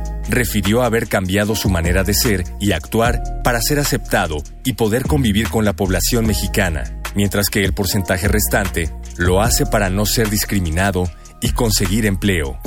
refirió 0.60 0.84
haber 0.84 1.08
cambiado 1.08 1.56
su 1.56 1.70
manera 1.70 2.04
de 2.04 2.13
ser 2.13 2.44
y 2.60 2.74
actuar 2.74 3.24
para 3.46 3.62
ser 3.62 3.80
aceptado 3.80 4.44
y 4.66 4.74
poder 4.74 5.04
convivir 5.04 5.48
con 5.48 5.63
la 5.63 5.72
población 5.72 6.28
mexicana, 6.28 6.84
mientras 7.16 7.48
que 7.48 7.63
el 7.63 7.72
porcentaje 7.72 8.28
restante 8.28 8.89
lo 9.16 9.42
hace 9.42 9.66
para 9.66 9.89
no 9.89 10.06
ser 10.06 10.30
discriminado 10.30 11.10
y 11.42 11.51
conseguir 11.51 12.06
empleo. 12.06 12.60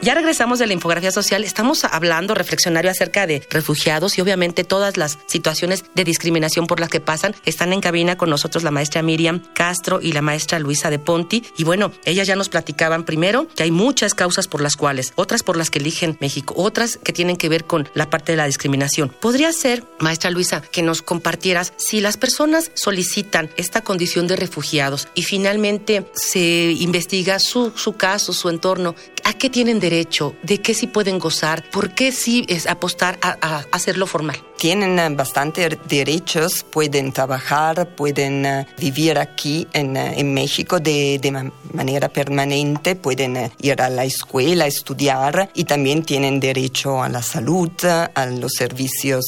Ya 0.00 0.14
regresamos 0.14 0.60
de 0.60 0.68
la 0.68 0.74
infografía 0.74 1.10
social. 1.10 1.42
Estamos 1.42 1.84
hablando, 1.84 2.36
reflexionario 2.36 2.88
acerca 2.88 3.26
de 3.26 3.42
refugiados 3.50 4.16
y 4.16 4.20
obviamente 4.20 4.62
todas 4.62 4.96
las 4.96 5.18
situaciones 5.26 5.84
de 5.92 6.04
discriminación 6.04 6.68
por 6.68 6.78
las 6.78 6.88
que 6.88 7.00
pasan. 7.00 7.34
Están 7.44 7.72
en 7.72 7.80
cabina 7.80 8.16
con 8.16 8.30
nosotros 8.30 8.62
la 8.62 8.70
maestra 8.70 9.02
Miriam 9.02 9.42
Castro 9.54 9.98
y 10.00 10.12
la 10.12 10.22
maestra 10.22 10.60
Luisa 10.60 10.88
de 10.88 11.00
Ponti. 11.00 11.44
Y 11.56 11.64
bueno, 11.64 11.90
ellas 12.04 12.28
ya 12.28 12.36
nos 12.36 12.48
platicaban 12.48 13.04
primero 13.04 13.48
que 13.48 13.64
hay 13.64 13.72
muchas 13.72 14.14
causas 14.14 14.46
por 14.46 14.60
las 14.60 14.76
cuales, 14.76 15.12
otras 15.16 15.42
por 15.42 15.56
las 15.56 15.68
que 15.68 15.80
eligen 15.80 16.16
México, 16.20 16.54
otras 16.56 16.96
que 16.96 17.12
tienen 17.12 17.36
que 17.36 17.48
ver 17.48 17.64
con 17.64 17.88
la 17.94 18.08
parte 18.08 18.32
de 18.32 18.36
la 18.36 18.46
discriminación. 18.46 19.08
Podría 19.08 19.52
ser, 19.52 19.82
maestra 19.98 20.30
Luisa, 20.30 20.62
que 20.62 20.82
nos 20.82 21.02
compartieras 21.02 21.72
si 21.76 22.00
las 22.00 22.16
personas 22.16 22.70
solicitan 22.74 23.50
esta 23.56 23.80
condición 23.80 24.28
de 24.28 24.36
refugiados 24.36 25.08
y 25.16 25.24
finalmente 25.24 26.06
se 26.14 26.70
investiga 26.78 27.40
su, 27.40 27.72
su 27.74 27.96
caso, 27.96 28.32
su 28.32 28.48
entorno, 28.48 28.94
¿a 29.28 29.34
qué 29.34 29.50
tienen 29.50 29.78
derecho? 29.78 30.34
¿De 30.42 30.58
qué 30.62 30.72
sí 30.72 30.86
pueden 30.86 31.18
gozar? 31.18 31.62
¿Por 31.70 31.94
qué 31.94 32.12
sí 32.12 32.46
es 32.48 32.66
apostar 32.66 33.18
a, 33.20 33.64
hacerlo 33.72 34.06
formal? 34.06 34.42
Tienen 34.56 34.98
eh, 34.98 35.08
bastante 35.10 35.78
derechos, 35.86 36.64
pueden 36.64 37.12
trabajar, 37.12 37.94
pueden 37.94 38.46
eh, 38.46 38.66
vivir 38.78 39.18
aquí 39.18 39.68
en, 39.74 39.96
eh, 39.96 40.18
en 40.18 40.32
México 40.32 40.80
de, 40.80 41.18
de, 41.20 41.52
manera 41.74 42.08
permanente, 42.08 42.96
pueden 42.96 43.52
ir 43.60 43.82
a 43.82 43.90
la 43.90 44.04
escuela, 44.04 44.66
estudiar 44.66 45.50
y 45.52 45.64
también 45.64 46.02
tienen 46.02 46.40
derecho 46.40 47.02
a 47.02 47.10
la 47.10 47.22
salud, 47.22 47.70
a 47.84 48.26
los 48.26 48.52
servicios 48.54 49.24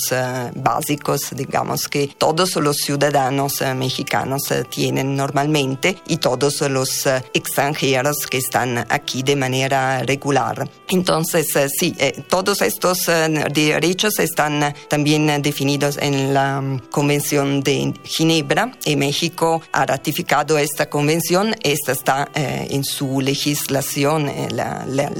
básicos, 0.54 1.28
digamos 1.32 1.86
que 1.86 2.08
todos 2.16 2.56
los 2.56 2.78
ciudadanos 2.78 3.60
mexicanos 3.76 4.42
tienen 4.70 5.14
normalmente 5.14 5.98
y 6.08 6.16
todos 6.16 6.62
los 6.62 7.06
extranjeros 7.34 8.26
que 8.26 8.38
están 8.38 8.86
aquí 8.88 9.22
de 9.22 9.36
manera 9.36 9.89
regular. 9.98 10.68
Entonces, 10.88 11.46
sí, 11.78 11.94
todos 12.28 12.62
estos 12.62 13.10
derechos 13.52 14.18
están 14.18 14.74
también 14.88 15.42
definidos 15.42 15.98
en 16.00 16.34
la 16.34 16.60
mm, 16.60 16.78
Convención 16.90 17.60
de 17.62 17.92
Ginebra 18.04 18.72
y 18.84 18.96
México 18.96 19.62
ha 19.72 19.86
ratificado 19.86 20.58
esta 20.58 20.88
convención. 20.88 21.54
Esta 21.62 21.92
está 21.92 22.28
eh, 22.34 22.68
en 22.70 22.84
su 22.84 23.20
legislación, 23.20 24.28
eh, 24.28 24.48
la, 24.50 24.84
la, 24.86 25.10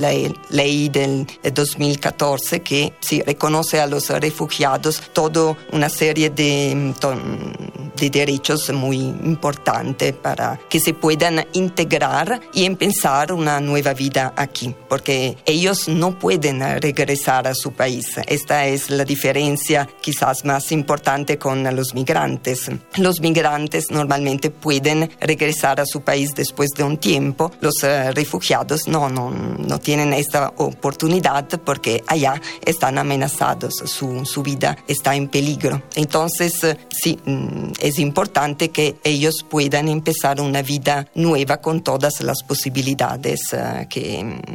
ley 0.51 0.89
del 0.89 1.27
2014 1.43 2.61
que 2.61 2.93
sí, 3.01 3.23
reconoce 3.23 3.81
a 3.81 3.87
los 3.87 4.09
refugiados 4.09 5.03
toda 5.13 5.57
una 5.73 5.89
serie 5.89 6.31
de, 6.31 6.75
mm, 6.75 7.97
de 7.97 8.11
derechos 8.11 8.71
muy 8.73 8.97
importantes 8.97 10.13
para 10.15 10.59
que 10.69 10.81
se 10.81 10.95
puedan 10.95 11.47
integrar 11.53 12.41
y 12.53 12.65
empezar 12.65 13.33
una 13.33 13.61
nueva 13.61 13.95
vida 13.95 14.33
aquí, 14.61 14.75
porque 14.89 15.37
ellos 15.47 15.89
no 15.89 16.19
pueden 16.19 16.61
regresar 16.81 17.47
a 17.47 17.55
su 17.55 17.73
país. 17.73 18.07
Esta 18.27 18.67
es 18.67 18.91
la 18.91 19.05
diferencia 19.05 19.89
quizás 20.01 20.45
más 20.45 20.73
importante 20.73 21.39
con 21.39 21.63
los 21.77 21.95
migrantes. 21.95 22.71
Los 22.97 23.21
migrantes 23.21 23.91
normalmente 23.91 24.51
pueden 24.51 25.11
regresar 25.21 25.81
a 25.81 25.87
su 25.87 26.01
país 26.01 26.35
después 26.35 26.71
de 26.71 26.85
un 26.85 26.97
tiempo, 26.97 27.53
los 27.61 27.83
uh, 27.83 28.13
refugiados 28.15 28.89
no, 28.89 29.09
no, 29.09 29.31
no, 29.31 29.79
tienen 29.79 30.13
esta 30.13 30.53
oportunidad 30.57 31.47
porque 31.65 32.03
allá 32.07 32.41
están 32.65 32.99
amenazados, 32.99 33.75
su, 33.85 34.25
su 34.25 34.43
vida 34.43 34.77
está 34.87 35.15
en 35.15 35.29
peligro. 35.29 35.83
Entonces, 35.95 36.65
uh, 36.65 36.75
sí, 36.91 37.19
mm, 37.25 37.73
es 37.81 37.91
es 37.91 37.99
importante 37.99 38.71
que 38.71 38.97
ellos 39.03 39.45
puedan 39.49 39.89
empezar 39.89 40.41
una 40.41 40.63
vida 40.63 41.09
nueva 41.17 41.57
con 41.61 41.83
todas 41.83 42.21
las 42.21 42.43
posibilidades 42.45 43.41
eh, 43.53 43.87
que 43.91 44.23
mm, 44.23 44.50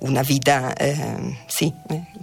una 0.00 0.22
vida, 0.22 0.74
eh, 0.78 1.36
sí, 1.46 1.74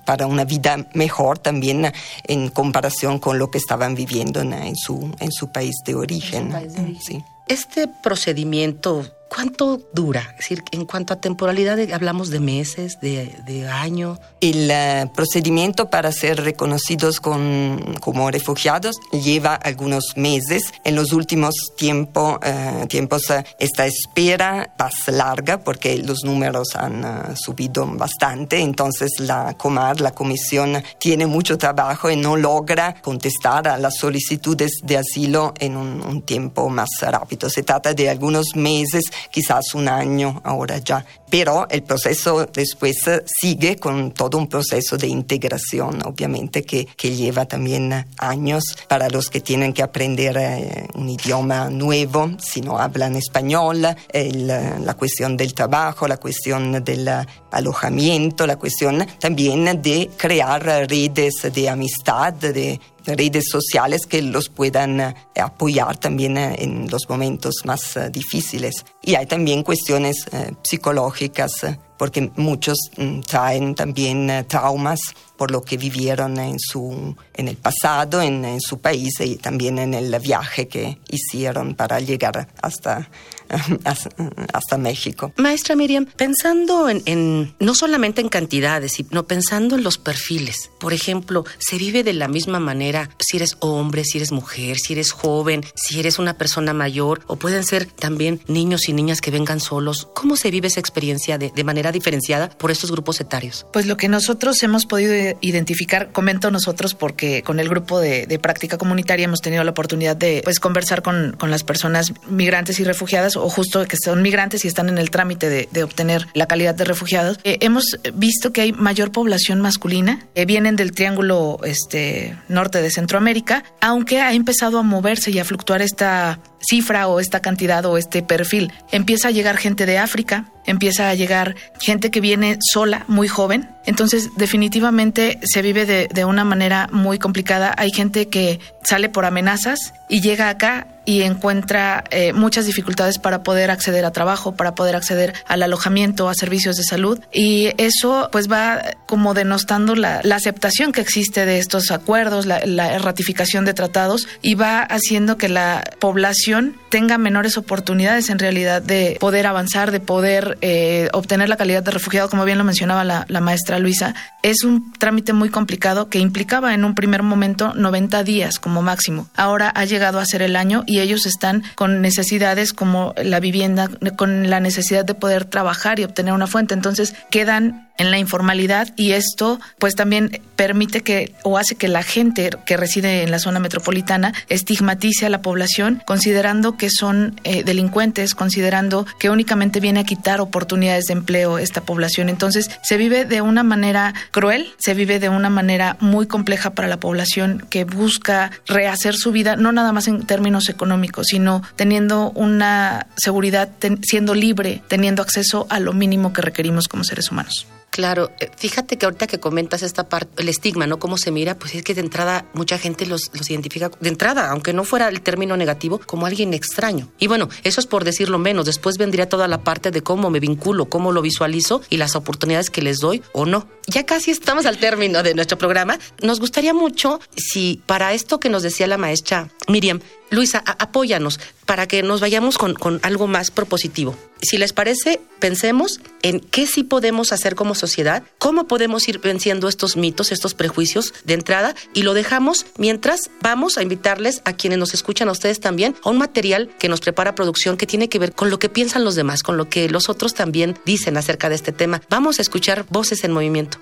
para 0.05 0.27
una 0.27 0.45
vida 0.45 0.87
mejor 0.93 1.39
también 1.39 1.91
en 2.23 2.49
comparación 2.49 3.19
con 3.19 3.37
lo 3.37 3.49
que 3.49 3.57
estaban 3.57 3.95
viviendo 3.95 4.41
en, 4.41 4.75
su, 4.75 5.11
en 5.19 5.31
su 5.31 5.51
país 5.51 5.75
de 5.85 5.95
origen. 5.95 6.53
Sí. 7.01 7.23
Este 7.47 7.87
procedimiento 7.87 9.05
¿Cuánto 9.33 9.81
dura? 9.93 10.21
Es 10.33 10.37
decir, 10.37 10.63
en 10.71 10.85
cuanto 10.85 11.13
a 11.13 11.15
temporalidad, 11.19 11.79
hablamos 11.91 12.29
de 12.29 12.39
meses, 12.39 12.99
de, 13.01 13.35
de 13.47 13.67
año. 13.67 14.19
El 14.39 14.69
uh, 14.69 15.11
procedimiento 15.11 15.89
para 15.89 16.11
ser 16.11 16.43
reconocidos 16.43 17.19
con, 17.19 17.95
como 17.99 18.29
refugiados 18.29 18.97
lleva 19.11 19.55
algunos 19.55 20.13
meses. 20.17 20.71
En 20.83 20.93
los 20.93 21.13
últimos 21.13 21.55
tiempo, 21.75 22.39
uh, 22.45 22.85
tiempos 22.85 23.27
uh, 23.31 23.41
esta 23.57 23.87
espera 23.87 24.71
más 24.77 24.93
larga 25.07 25.57
porque 25.63 25.97
los 25.97 26.23
números 26.23 26.75
han 26.75 27.35
subido 27.35 27.87
bastante. 27.87 28.59
Entonces 28.59 29.13
la 29.19 29.55
Comar, 29.57 29.99
la 29.99 30.11
comisión, 30.11 30.83
tiene 30.99 31.25
mucho 31.25 31.57
trabajo 31.57 32.11
y 32.11 32.15
no 32.15 32.35
logra 32.35 33.01
contestar 33.01 33.67
a 33.67 33.79
las 33.79 33.97
solicitudes 33.97 34.73
de 34.83 34.97
asilo 34.99 35.55
en 35.59 35.75
un, 35.75 36.01
un 36.05 36.21
tiempo 36.21 36.69
más 36.69 36.89
rápido. 37.01 37.49
Se 37.49 37.63
trata 37.63 37.95
de 37.95 38.11
algunos 38.11 38.55
meses 38.55 39.05
quizás 39.31 39.73
un 39.73 39.87
año 39.87 40.41
ahora 40.43 40.77
ya. 40.77 41.05
Pero 41.29 41.67
el 41.69 41.83
proceso 41.83 42.45
después 42.45 42.97
sigue 43.25 43.77
con 43.77 44.11
todo 44.11 44.37
un 44.37 44.47
proceso 44.47 44.97
de 44.97 45.07
integración, 45.07 46.05
obviamente, 46.05 46.63
que, 46.63 46.85
que 46.85 47.15
lleva 47.15 47.45
también 47.45 48.05
años 48.19 48.63
para 48.87 49.09
los 49.09 49.29
que 49.29 49.41
tienen 49.41 49.73
que 49.73 49.81
aprender 49.81 50.37
eh, 50.37 50.87
un 50.93 51.09
idioma 51.09 51.69
nuevo, 51.69 52.31
si 52.37 52.61
no 52.61 52.77
hablan 52.77 53.15
español, 53.15 53.81
la 53.81 54.93
cuestión 54.93 55.35
del 55.35 55.53
trabajo, 55.53 56.07
la 56.07 56.17
cuestión 56.17 56.83
del 56.83 57.09
alojamiento, 57.51 58.45
la 58.45 58.57
cuestión 58.57 59.05
también 59.19 59.81
de 59.81 60.09
crear 60.17 60.63
redes 60.63 61.33
de 61.53 61.69
amistad, 61.69 62.33
de 62.33 62.79
redes 63.05 63.45
sociales 63.49 64.05
que 64.05 64.21
los 64.21 64.49
puedan 64.49 64.99
eh, 64.99 65.15
apoyar 65.39 65.97
también 65.97 66.37
eh, 66.37 66.55
en 66.59 66.89
los 66.89 67.09
momentos 67.09 67.55
más 67.65 67.97
eh, 67.97 68.09
difíciles. 68.09 68.85
Y 69.01 69.15
hay 69.15 69.25
también 69.25 69.63
cuestiones 69.63 70.25
psicológicas, 70.63 71.51
porque 71.97 72.31
muchos 72.35 72.77
mm, 72.97 73.21
traen 73.21 73.75
también 73.75 74.45
traumas 74.47 74.99
por 75.37 75.51
lo 75.51 75.61
que 75.61 75.77
vivieron 75.77 76.39
en, 76.39 76.59
su, 76.59 77.15
en 77.33 77.47
el 77.47 77.57
pasado, 77.57 78.21
en, 78.21 78.45
en 78.45 78.61
su 78.61 78.79
país 78.79 79.19
y 79.19 79.37
también 79.37 79.79
en 79.79 79.93
el 79.93 80.17
viaje 80.19 80.67
que 80.67 80.99
hicieron 81.09 81.75
para 81.75 81.99
llegar 81.99 82.47
hasta 82.61 83.09
hasta 84.53 84.77
México. 84.77 85.33
Maestra 85.37 85.75
Miriam, 85.75 86.05
pensando 86.05 86.89
en, 86.89 87.55
no 87.59 87.75
solamente 87.75 88.21
en 88.21 88.29
cantidades, 88.29 88.93
sino 88.93 89.25
pensando 89.25 89.75
en 89.75 89.83
los 89.83 89.97
perfiles. 89.97 90.71
Por 90.79 90.93
ejemplo, 90.93 91.45
se 91.59 91.77
vive 91.77 92.03
de 92.03 92.13
la 92.13 92.27
misma 92.27 92.59
manera 92.59 93.09
si 93.19 93.37
eres 93.37 93.57
hombre, 93.59 94.03
si 94.03 94.17
eres 94.17 94.31
mujer, 94.31 94.77
si 94.79 94.93
eres 94.93 95.11
joven, 95.11 95.63
si 95.75 95.99
eres 95.99 96.19
una 96.19 96.37
persona 96.37 96.73
mayor, 96.73 97.21
o 97.27 97.35
pueden 97.35 97.63
ser 97.63 97.85
también 97.85 98.41
niños 98.47 98.89
y 98.89 98.93
niñas 98.93 99.21
que 99.21 99.31
vengan 99.31 99.59
solos. 99.59 100.09
¿Cómo 100.13 100.35
se 100.35 100.51
vive 100.51 100.67
esa 100.67 100.79
experiencia 100.79 101.37
de, 101.37 101.51
de 101.51 101.63
manera 101.63 101.91
diferenciada 101.91 102.49
por 102.49 102.71
estos 102.71 102.91
grupos 102.91 103.19
etarios? 103.21 103.65
Pues 103.71 103.85
lo 103.85 103.97
que 103.97 104.09
nosotros 104.09 104.61
hemos 104.63 104.85
podido 104.85 105.13
identificar, 105.41 106.11
comento 106.11 106.51
nosotros 106.51 106.93
porque 106.93 107.43
con 107.43 107.59
el 107.59 107.69
grupo 107.69 107.99
de, 107.99 108.27
práctica 108.41 108.77
comunitaria 108.77 109.25
hemos 109.25 109.41
tenido 109.41 109.63
la 109.63 109.71
oportunidad 109.71 110.17
de 110.17 110.41
pues, 110.43 110.59
conversar 110.59 111.01
con, 111.01 111.35
con 111.37 111.51
las 111.51 111.63
personas 111.63 112.13
migrantes 112.27 112.79
y 112.79 112.83
refugiadas 112.83 113.35
o 113.35 113.47
justo 113.49 113.85
que 113.85 113.95
son 113.97 114.21
migrantes 114.21 114.65
y 114.65 114.67
están 114.67 114.89
en 114.89 114.97
el 114.97 115.09
trámite 115.11 115.49
de, 115.49 115.83
obtener 115.83 116.27
la 116.33 116.47
calidad 116.47 116.75
de 116.75 116.85
refugiados, 116.85 117.39
eh, 117.43 117.57
hemos 117.61 117.97
visto 118.13 118.53
que 118.53 118.61
hay 118.61 118.71
mayor 118.73 119.11
población 119.11 119.59
masculina, 119.61 120.25
que 120.33 120.45
vienen 120.45 120.75
del 120.75 120.91
triángulo 120.91 121.59
este, 121.63 122.37
norte 122.47 122.81
de 122.81 122.89
Centroamérica, 122.89 123.63
aunque 123.81 124.21
ha 124.21 124.33
empezado 124.33 124.79
a 124.79 124.83
moverse 124.83 125.31
y 125.31 125.39
a 125.39 125.45
fluctuar 125.45 125.81
esta 125.81 126.39
cifra 126.67 127.07
o 127.07 127.19
esta 127.19 127.41
cantidad 127.41 127.85
o 127.85 127.97
este 127.97 128.23
perfil. 128.23 128.71
Empieza 128.91 129.27
a 129.27 129.31
llegar 129.31 129.57
gente 129.57 129.85
de 129.85 129.97
África, 129.97 130.45
empieza 130.65 131.09
a 131.09 131.15
llegar 131.15 131.55
gente 131.79 132.11
que 132.11 132.21
viene 132.21 132.57
sola, 132.61 133.05
muy 133.07 133.27
joven. 133.27 133.69
Entonces, 133.85 134.29
definitivamente 134.35 135.39
se 135.43 135.61
vive 135.61 135.85
de, 135.85 136.07
de, 136.07 136.25
una 136.25 136.43
manera 136.43 136.87
muy 136.91 137.19
complicada. 137.19 137.73
Hay 137.77 137.91
gente 137.91 138.29
que 138.29 138.59
sale 138.83 139.09
por 139.09 139.25
amenazas 139.25 139.93
y 140.09 140.21
llega 140.21 140.49
acá 140.49 140.87
y 141.05 141.23
encuentra 141.23 142.03
eh, 142.11 142.33
muchas 142.33 142.65
dificultades 142.65 143.19
para 143.19 143.43
poder 143.43 143.71
acceder 143.71 144.05
a 144.05 144.11
trabajo, 144.11 144.55
para 144.55 144.75
poder 144.75 144.95
acceder 144.95 145.33
al 145.47 145.63
alojamiento, 145.63 146.29
a 146.29 146.33
servicios 146.33 146.75
de 146.75 146.83
salud. 146.83 147.19
Y 147.31 147.71
eso 147.77 148.29
pues 148.31 148.51
va 148.51 148.81
como 149.05 149.33
denostando 149.33 149.95
la, 149.95 150.21
aceptación 150.33 150.91
que 150.91 151.01
existe 151.01 151.45
de 151.45 151.59
estos 151.59 151.91
acuerdos, 151.91 152.45
la, 152.45 152.97
ratificación 152.97 153.65
de 153.65 153.73
tratados 153.73 154.27
y 154.41 154.55
va 154.55 154.81
haciendo 154.81 155.37
que 155.37 155.49
la 155.49 155.83
población 155.99 156.75
tenga 156.89 157.17
menores 157.17 157.57
oportunidades 157.57 158.29
en 158.29 158.39
realidad 158.39 158.81
de 158.81 159.17
poder 159.19 159.45
avanzar, 159.45 159.91
de 159.91 159.99
poder 159.99 160.57
eh, 160.61 161.09
obtener 161.13 161.49
la 161.49 161.57
calidad 161.57 161.83
de 161.83 161.91
refugiado, 161.91 162.29
como 162.29 162.45
bien 162.45 162.57
lo 162.57 162.63
mencionaba 162.63 163.03
la, 163.03 163.41
maestra 163.41 163.77
Luisa. 163.77 164.15
Es 164.41 164.63
un 164.63 164.93
trámite 164.93 165.33
muy 165.33 165.49
complicado 165.49 166.09
que 166.09 166.19
implicaba 166.19 166.73
en 166.73 166.85
un 166.85 166.95
primer 166.95 167.23
momento 167.23 167.73
90 167.75 168.23
días 168.23 168.59
como 168.59 168.81
máximo. 168.81 169.27
Ahora 169.35 169.69
ha 169.69 169.85
llegado 169.85 170.19
a 170.19 170.25
ser 170.25 170.41
el 170.41 170.55
año 170.55 170.83
ellos 170.99 171.25
están 171.25 171.63
con 171.75 172.01
necesidades 172.01 172.73
como 172.73 173.13
la 173.21 173.39
vivienda, 173.39 173.89
con 174.15 174.49
la 174.49 174.59
necesidad 174.59 175.05
de 175.05 175.15
poder 175.15 175.45
trabajar 175.45 175.99
y 175.99 176.03
obtener 176.03 176.33
una 176.33 176.47
fuente. 176.47 176.73
Entonces 176.73 177.15
quedan 177.29 177.89
en 177.97 178.11
la 178.11 178.17
informalidad 178.17 178.89
y 178.95 179.11
esto 179.11 179.59
pues 179.79 179.95
también 179.95 180.41
permite 180.55 181.01
que 181.01 181.33
o 181.43 181.57
hace 181.57 181.75
que 181.75 181.87
la 181.87 182.03
gente 182.03 182.49
que 182.65 182.77
reside 182.77 183.23
en 183.23 183.31
la 183.31 183.39
zona 183.39 183.59
metropolitana 183.59 184.33
estigmatice 184.49 185.25
a 185.25 185.29
la 185.29 185.41
población 185.41 186.01
considerando 186.05 186.77
que 186.77 186.89
son 186.89 187.39
eh, 187.43 187.63
delincuentes, 187.63 188.35
considerando 188.35 189.05
que 189.19 189.29
únicamente 189.29 189.79
viene 189.79 190.01
a 190.01 190.03
quitar 190.03 190.41
oportunidades 190.41 191.05
de 191.05 191.13
empleo 191.13 191.57
esta 191.57 191.81
población. 191.81 192.29
Entonces 192.29 192.69
se 192.81 192.97
vive 192.97 193.25
de 193.25 193.41
una 193.41 193.63
manera 193.63 194.13
cruel, 194.31 194.73
se 194.77 194.93
vive 194.93 195.19
de 195.19 195.29
una 195.29 195.49
manera 195.49 195.97
muy 195.99 196.27
compleja 196.27 196.71
para 196.71 196.87
la 196.87 196.97
población 196.97 197.65
que 197.69 197.85
busca 197.85 198.51
rehacer 198.67 199.15
su 199.15 199.31
vida, 199.31 199.55
no 199.55 199.71
nada 199.71 199.91
más 199.91 200.07
en 200.07 200.25
términos 200.25 200.69
económicos, 200.69 201.27
sino 201.27 201.61
teniendo 201.75 202.31
una 202.31 203.07
seguridad, 203.17 203.69
siendo 204.01 204.33
libre, 204.33 204.81
teniendo 204.87 205.21
acceso 205.21 205.67
a 205.69 205.79
lo 205.79 205.93
mínimo 205.93 206.33
que 206.33 206.41
requerimos 206.41 206.87
como 206.87 207.03
seres 207.03 207.31
humanos. 207.31 207.67
Claro, 207.93 208.31
eh, 208.39 208.49
fíjate 208.57 208.97
que 208.97 209.05
ahorita 209.05 209.27
que 209.27 209.39
comentas 209.39 209.83
esta 209.83 210.09
parte, 210.09 210.41
el 210.41 210.49
estigma, 210.49 210.87
¿no? 210.87 210.97
Cómo 210.97 211.15
se 211.19 211.29
mira, 211.29 211.59
pues 211.59 211.75
es 211.75 211.83
que 211.83 211.93
de 211.93 212.01
entrada 212.01 212.47
mucha 212.55 212.79
gente 212.79 213.05
los, 213.05 213.29
los 213.35 213.51
identifica, 213.51 213.91
de 213.99 214.09
entrada, 214.09 214.49
aunque 214.49 214.73
no 214.73 214.83
fuera 214.83 215.09
el 215.09 215.21
término 215.21 215.55
negativo, 215.57 216.01
como 216.03 216.25
alguien 216.25 216.55
extraño. 216.55 217.07
Y 217.19 217.27
bueno, 217.27 217.49
eso 217.63 217.79
es 217.79 217.85
por 217.85 218.03
decirlo 218.03 218.39
menos. 218.39 218.65
Después 218.65 218.97
vendría 218.97 219.29
toda 219.29 219.47
la 219.47 219.63
parte 219.63 219.91
de 219.91 220.01
cómo 220.01 220.31
me 220.31 220.39
vinculo, 220.39 220.85
cómo 220.85 221.11
lo 221.11 221.21
visualizo 221.21 221.83
y 221.91 221.97
las 221.97 222.15
oportunidades 222.15 222.71
que 222.71 222.81
les 222.81 222.97
doy 222.97 223.21
o 223.31 223.45
no. 223.45 223.67
Ya 223.85 224.07
casi 224.07 224.31
estamos 224.31 224.65
al 224.65 224.79
término 224.79 225.21
de 225.21 225.35
nuestro 225.35 225.59
programa. 225.59 225.99
Nos 226.23 226.39
gustaría 226.39 226.73
mucho 226.73 227.19
si 227.37 227.79
para 227.85 228.13
esto 228.13 228.39
que 228.39 228.49
nos 228.49 228.63
decía 228.63 228.87
la 228.87 228.97
maestra 228.97 229.49
Miriam, 229.67 229.99
Luisa, 230.33 230.63
apóyanos 230.65 231.39
para 231.65 231.87
que 231.87 232.01
nos 232.01 232.19
vayamos 232.19 232.57
con, 232.57 232.73
con, 232.73 232.99
algo 233.03 233.27
más 233.27 233.51
propositivo. 233.51 234.15
Si 234.41 234.57
les 234.57 234.73
parece, 234.73 235.21
pensemos 235.39 236.01
en 236.23 236.39
qué 236.39 236.65
sí 236.67 236.83
podemos 236.83 237.31
hacer 237.31 237.55
como 237.55 237.75
sociedad, 237.75 238.23
cómo 238.39 238.67
podemos 238.67 239.07
ir 239.07 239.19
venciendo 239.19 239.69
estos 239.69 239.95
mitos, 239.95 240.31
estos 240.31 240.55
prejuicios 240.55 241.13
de 241.23 241.35
entrada 241.35 241.75
y 241.93 242.01
lo 242.01 242.13
dejamos 242.13 242.65
mientras 242.77 243.29
vamos 243.41 243.77
a 243.77 243.83
invitarles 243.83 244.41
a 244.43 244.53
quienes 244.53 244.79
nos 244.79 244.93
escuchan, 244.93 245.29
a 245.29 245.33
ustedes 245.33 245.59
también, 245.59 245.95
a 246.03 246.09
un 246.09 246.17
material 246.17 246.69
que 246.79 246.89
nos 246.89 246.99
prepara 246.99 247.35
producción 247.35 247.77
que 247.77 247.85
tiene 247.85 248.09
que 248.09 248.19
ver 248.19 248.33
con 248.33 248.49
lo 248.49 248.59
que 248.59 248.69
piensan 248.69 249.05
los 249.05 249.15
demás, 249.15 249.43
con 249.43 249.55
lo 249.55 249.69
que 249.69 249.87
los 249.87 250.09
otros 250.09 250.33
también 250.33 250.77
dicen 250.83 251.15
acerca 251.15 251.47
de 251.49 251.55
este 251.55 251.71
tema. 251.71 252.01
Vamos 252.09 252.39
a 252.39 252.41
escuchar 252.41 252.85
voces 252.89 253.23
en 253.23 253.31
movimiento. 253.31 253.77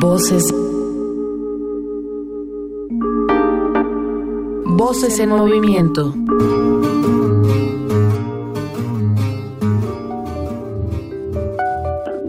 Voces 0.00 0.44
Voces 4.78 5.18
en 5.18 5.30
movimiento. 5.30 6.14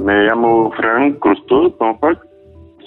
Me 0.04 0.24
llamo 0.26 0.72
Frank 0.72 1.20
Crustó 1.20 1.78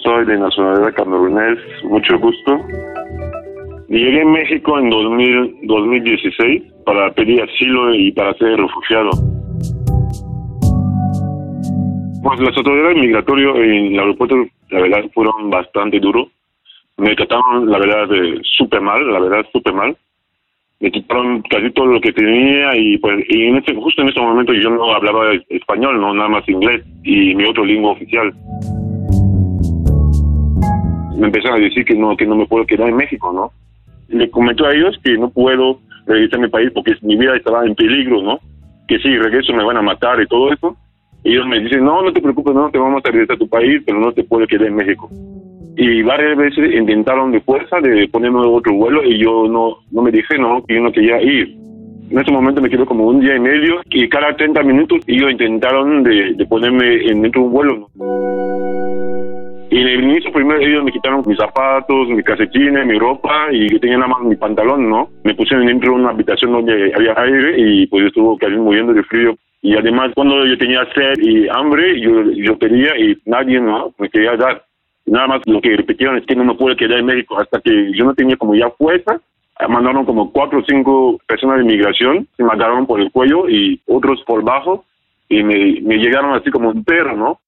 soy 0.03 0.25
de 0.25 0.37
nacionalidad 0.37 0.93
camerunés, 0.95 1.57
mucho 1.85 2.19
gusto. 2.19 2.59
Llegué 3.87 4.23
a 4.23 4.25
México 4.25 4.77
en 4.79 4.89
2000, 4.89 5.59
2016 5.63 6.63
para 6.85 7.13
pedir 7.13 7.41
asilo 7.41 7.95
y 7.95 8.11
para 8.11 8.33
ser 8.33 8.57
refugiado. 8.57 9.11
Pues 12.21 12.39
las 12.41 12.57
autoridades 12.57 12.97
migratorias 12.97 13.55
en 13.55 13.93
el 13.93 13.99
aeropuerto, 13.99 14.35
la 14.71 14.81
verdad, 14.81 15.09
fueron 15.13 15.49
bastante 15.49 16.01
duros 16.01 16.27
Me 16.97 17.15
trataron, 17.15 17.69
la 17.69 17.79
verdad, 17.79 18.07
súper 18.57 18.81
mal, 18.81 19.11
la 19.11 19.19
verdad, 19.19 19.45
súper 19.51 19.73
mal. 19.73 19.97
Me 20.79 20.91
quitaron 20.91 21.41
casi 21.49 21.71
todo 21.71 21.87
lo 21.87 22.01
que 22.01 22.13
tenía 22.13 22.75
y 22.75 22.97
pues 22.97 23.25
y 23.29 23.43
en 23.47 23.57
este, 23.57 23.73
justo 23.73 24.01
en 24.01 24.09
este 24.09 24.21
momento 24.21 24.53
yo 24.53 24.69
no 24.69 24.93
hablaba 24.93 25.33
español, 25.49 25.99
no 25.99 26.13
nada 26.13 26.29
más 26.29 26.47
inglés 26.47 26.83
y 27.03 27.33
mi 27.35 27.45
otro 27.45 27.65
lengua 27.65 27.93
oficial. 27.93 28.33
Me 31.17 31.27
empezaron 31.27 31.59
a 31.59 31.63
decir 31.63 31.85
que 31.85 31.95
no 31.95 32.15
que 32.15 32.27
no 32.27 32.35
me 32.35 32.45
puedo 32.45 32.65
quedar 32.65 32.89
en 32.89 32.97
México, 32.97 33.31
¿no? 33.31 33.51
Le 34.09 34.29
comentó 34.29 34.65
a 34.65 34.73
ellos 34.73 34.99
que 35.03 35.17
no 35.17 35.29
puedo 35.29 35.79
regresar 36.05 36.39
a 36.39 36.43
mi 36.43 36.49
país 36.49 36.69
porque 36.73 36.95
mi 37.01 37.15
vida 37.15 37.35
estaba 37.37 37.65
en 37.65 37.75
peligro, 37.75 38.21
¿no? 38.21 38.39
Que 38.87 38.99
si 38.99 39.17
regreso 39.17 39.53
me 39.53 39.63
van 39.63 39.77
a 39.77 39.81
matar 39.81 40.21
y 40.21 40.27
todo 40.27 40.51
eso. 40.51 40.75
Y 41.23 41.31
ellos 41.31 41.47
me 41.47 41.59
dicen, 41.61 41.85
no, 41.85 42.01
no 42.01 42.11
te 42.11 42.21
preocupes, 42.21 42.53
no 42.53 42.69
te 42.69 42.77
vamos 42.77 43.01
a 43.03 43.09
regresar 43.09 43.37
a 43.37 43.39
tu 43.39 43.47
país, 43.47 43.81
pero 43.85 43.99
no 43.99 44.11
te 44.11 44.25
puedo 44.25 44.45
quedar 44.45 44.67
en 44.67 44.75
México 44.75 45.09
y 45.75 46.01
varias 46.03 46.37
veces 46.37 46.73
intentaron 46.73 47.31
de 47.31 47.41
fuerza 47.41 47.79
de 47.79 48.07
ponerme 48.09 48.39
otro 48.39 48.73
vuelo 48.73 49.03
y 49.03 49.17
yo 49.17 49.47
no, 49.47 49.77
no 49.91 50.01
me 50.01 50.11
dije 50.11 50.37
no, 50.37 50.63
que 50.65 50.75
yo 50.75 50.81
no 50.81 50.91
quería 50.91 51.21
ir. 51.21 51.55
En 52.11 52.19
ese 52.19 52.31
momento 52.31 52.61
me 52.61 52.69
quedo 52.69 52.85
como 52.85 53.07
un 53.07 53.21
día 53.21 53.35
y 53.35 53.39
medio 53.39 53.81
y 53.89 54.07
cada 54.07 54.35
30 54.35 54.61
minutos 54.63 54.99
ellos 55.07 55.31
intentaron 55.31 56.03
de, 56.03 56.33
de 56.33 56.45
ponerme 56.45 57.07
en 57.07 57.25
un 57.37 57.51
vuelo. 57.51 57.89
Y 59.71 59.81
en 59.81 59.87
el 59.87 60.03
inicio 60.03 60.31
primero 60.31 60.59
ellos 60.59 60.83
me 60.83 60.91
quitaron 60.91 61.23
mis 61.25 61.37
zapatos, 61.37 62.07
mis 62.09 62.23
calcetines, 62.23 62.85
mi 62.85 62.99
ropa 62.99 63.47
y 63.51 63.71
yo 63.71 63.79
tenía 63.79 63.97
nada 63.97 64.09
más 64.09 64.21
mi 64.21 64.35
pantalón, 64.35 64.87
¿no? 64.87 65.09
Me 65.23 65.33
pusieron 65.33 65.65
dentro 65.65 65.93
de 65.93 65.99
una 66.01 66.11
habitación 66.11 66.51
donde 66.51 66.93
había 66.95 67.15
aire 67.17 67.55
y 67.57 67.87
pues 67.87 68.03
yo 68.03 68.07
estuve 68.09 68.37
casi 68.37 68.55
muriendo 68.57 68.93
de 68.93 69.01
frío. 69.03 69.35
Y 69.63 69.75
además 69.75 70.11
cuando 70.13 70.45
yo 70.45 70.55
tenía 70.59 70.85
sed 70.93 71.15
y 71.19 71.47
hambre, 71.49 71.99
yo, 71.99 72.29
yo 72.33 72.59
pedía 72.59 72.95
y 72.99 73.17
nadie 73.25 73.59
¿no? 73.59 73.91
me 73.97 74.09
quería 74.09 74.35
dar. 74.35 74.63
Nada 75.05 75.27
más 75.27 75.41
lo 75.45 75.61
que 75.61 75.75
repitieron 75.75 76.17
es 76.17 76.25
que 76.25 76.35
no 76.35 76.45
me 76.45 76.55
pude 76.55 76.75
quedar 76.75 76.99
en 76.99 77.05
México 77.05 77.39
hasta 77.39 77.59
que 77.59 77.91
yo 77.93 78.05
no 78.05 78.13
tenía 78.13 78.37
como 78.37 78.55
ya 78.55 78.69
fuerza. 78.71 79.19
Mandaron 79.67 80.05
como 80.05 80.31
cuatro 80.31 80.59
o 80.59 80.63
cinco 80.67 81.19
personas 81.27 81.57
de 81.57 81.63
inmigración, 81.63 82.27
se 82.35 82.43
me 82.43 82.51
agarraron 82.51 82.85
por 82.85 82.99
el 82.99 83.11
cuello 83.11 83.47
y 83.47 83.79
otros 83.87 84.21
por 84.25 84.43
bajo 84.43 84.83
y 85.29 85.43
me, 85.43 85.79
me 85.81 85.97
llegaron 85.97 86.33
así 86.33 86.49
como 86.49 86.69
un 86.69 86.83
perro, 86.83 87.15
¿no? 87.15 87.39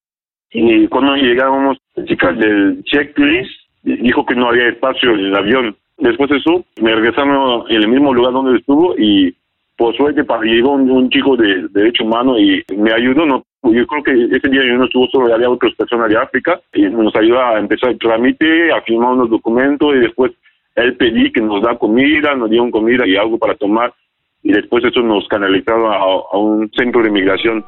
Y 0.52 0.88
cuando 0.88 1.16
llegábamos, 1.16 1.78
la 1.96 2.06
chica 2.06 2.32
del 2.32 2.84
checklist 2.86 3.52
dijo 3.84 4.26
que 4.26 4.36
no 4.36 4.50
había 4.50 4.70
espacio 4.70 5.12
en 5.12 5.20
el 5.20 5.36
avión. 5.36 5.76
Después 5.98 6.30
de 6.30 6.38
eso, 6.38 6.64
me 6.82 6.94
regresaron 6.94 7.66
en 7.70 7.76
el 7.76 7.88
mismo 7.88 8.14
lugar 8.14 8.34
donde 8.34 8.60
estuvo 8.60 8.96
y 8.98 9.36
por 9.78 9.96
suerte 9.96 10.26
llegó 10.44 10.72
un, 10.72 10.90
un 10.90 11.10
chico 11.10 11.36
de 11.36 11.68
derecho 11.70 12.06
humano 12.06 12.40
y 12.40 12.64
me 12.78 12.94
ayudó, 12.94 13.26
¿no? 13.26 13.44
Yo 13.72 13.88
creo 13.88 14.04
que 14.04 14.12
ese 14.36 14.50
día 14.50 14.62
yo 14.64 14.78
no 14.78 14.86
estuvo 14.86 15.08
solo, 15.08 15.34
había 15.34 15.50
otras 15.50 15.74
personas 15.74 16.10
de 16.10 16.18
África 16.18 16.60
y 16.74 16.84
nos 16.84 17.16
ayudó 17.16 17.42
a 17.42 17.60
empezar 17.60 17.90
el 17.90 17.98
trámite, 17.98 18.72
a 18.72 18.82
firmar 18.82 19.14
unos 19.14 19.30
documentos 19.30 19.96
y 19.96 20.00
después 20.00 20.32
él 20.76 20.96
pedí 20.98 21.32
que 21.32 21.42
nos 21.42 21.64
da 21.64 21.78
comida, 21.78 22.36
nos 22.36 22.50
dieron 22.50 22.70
comida 22.70 23.08
y 23.08 23.16
algo 23.16 23.40
para 23.40 23.56
tomar 23.56 23.94
y 24.44 24.52
después 24.52 24.84
eso 24.84 25.02
nos 25.02 25.28
canalizaron 25.28 25.92
a, 25.92 25.96
a 25.96 26.38
un 26.38 26.70
centro 26.78 27.02
de 27.02 27.10
inmigración. 27.10 27.66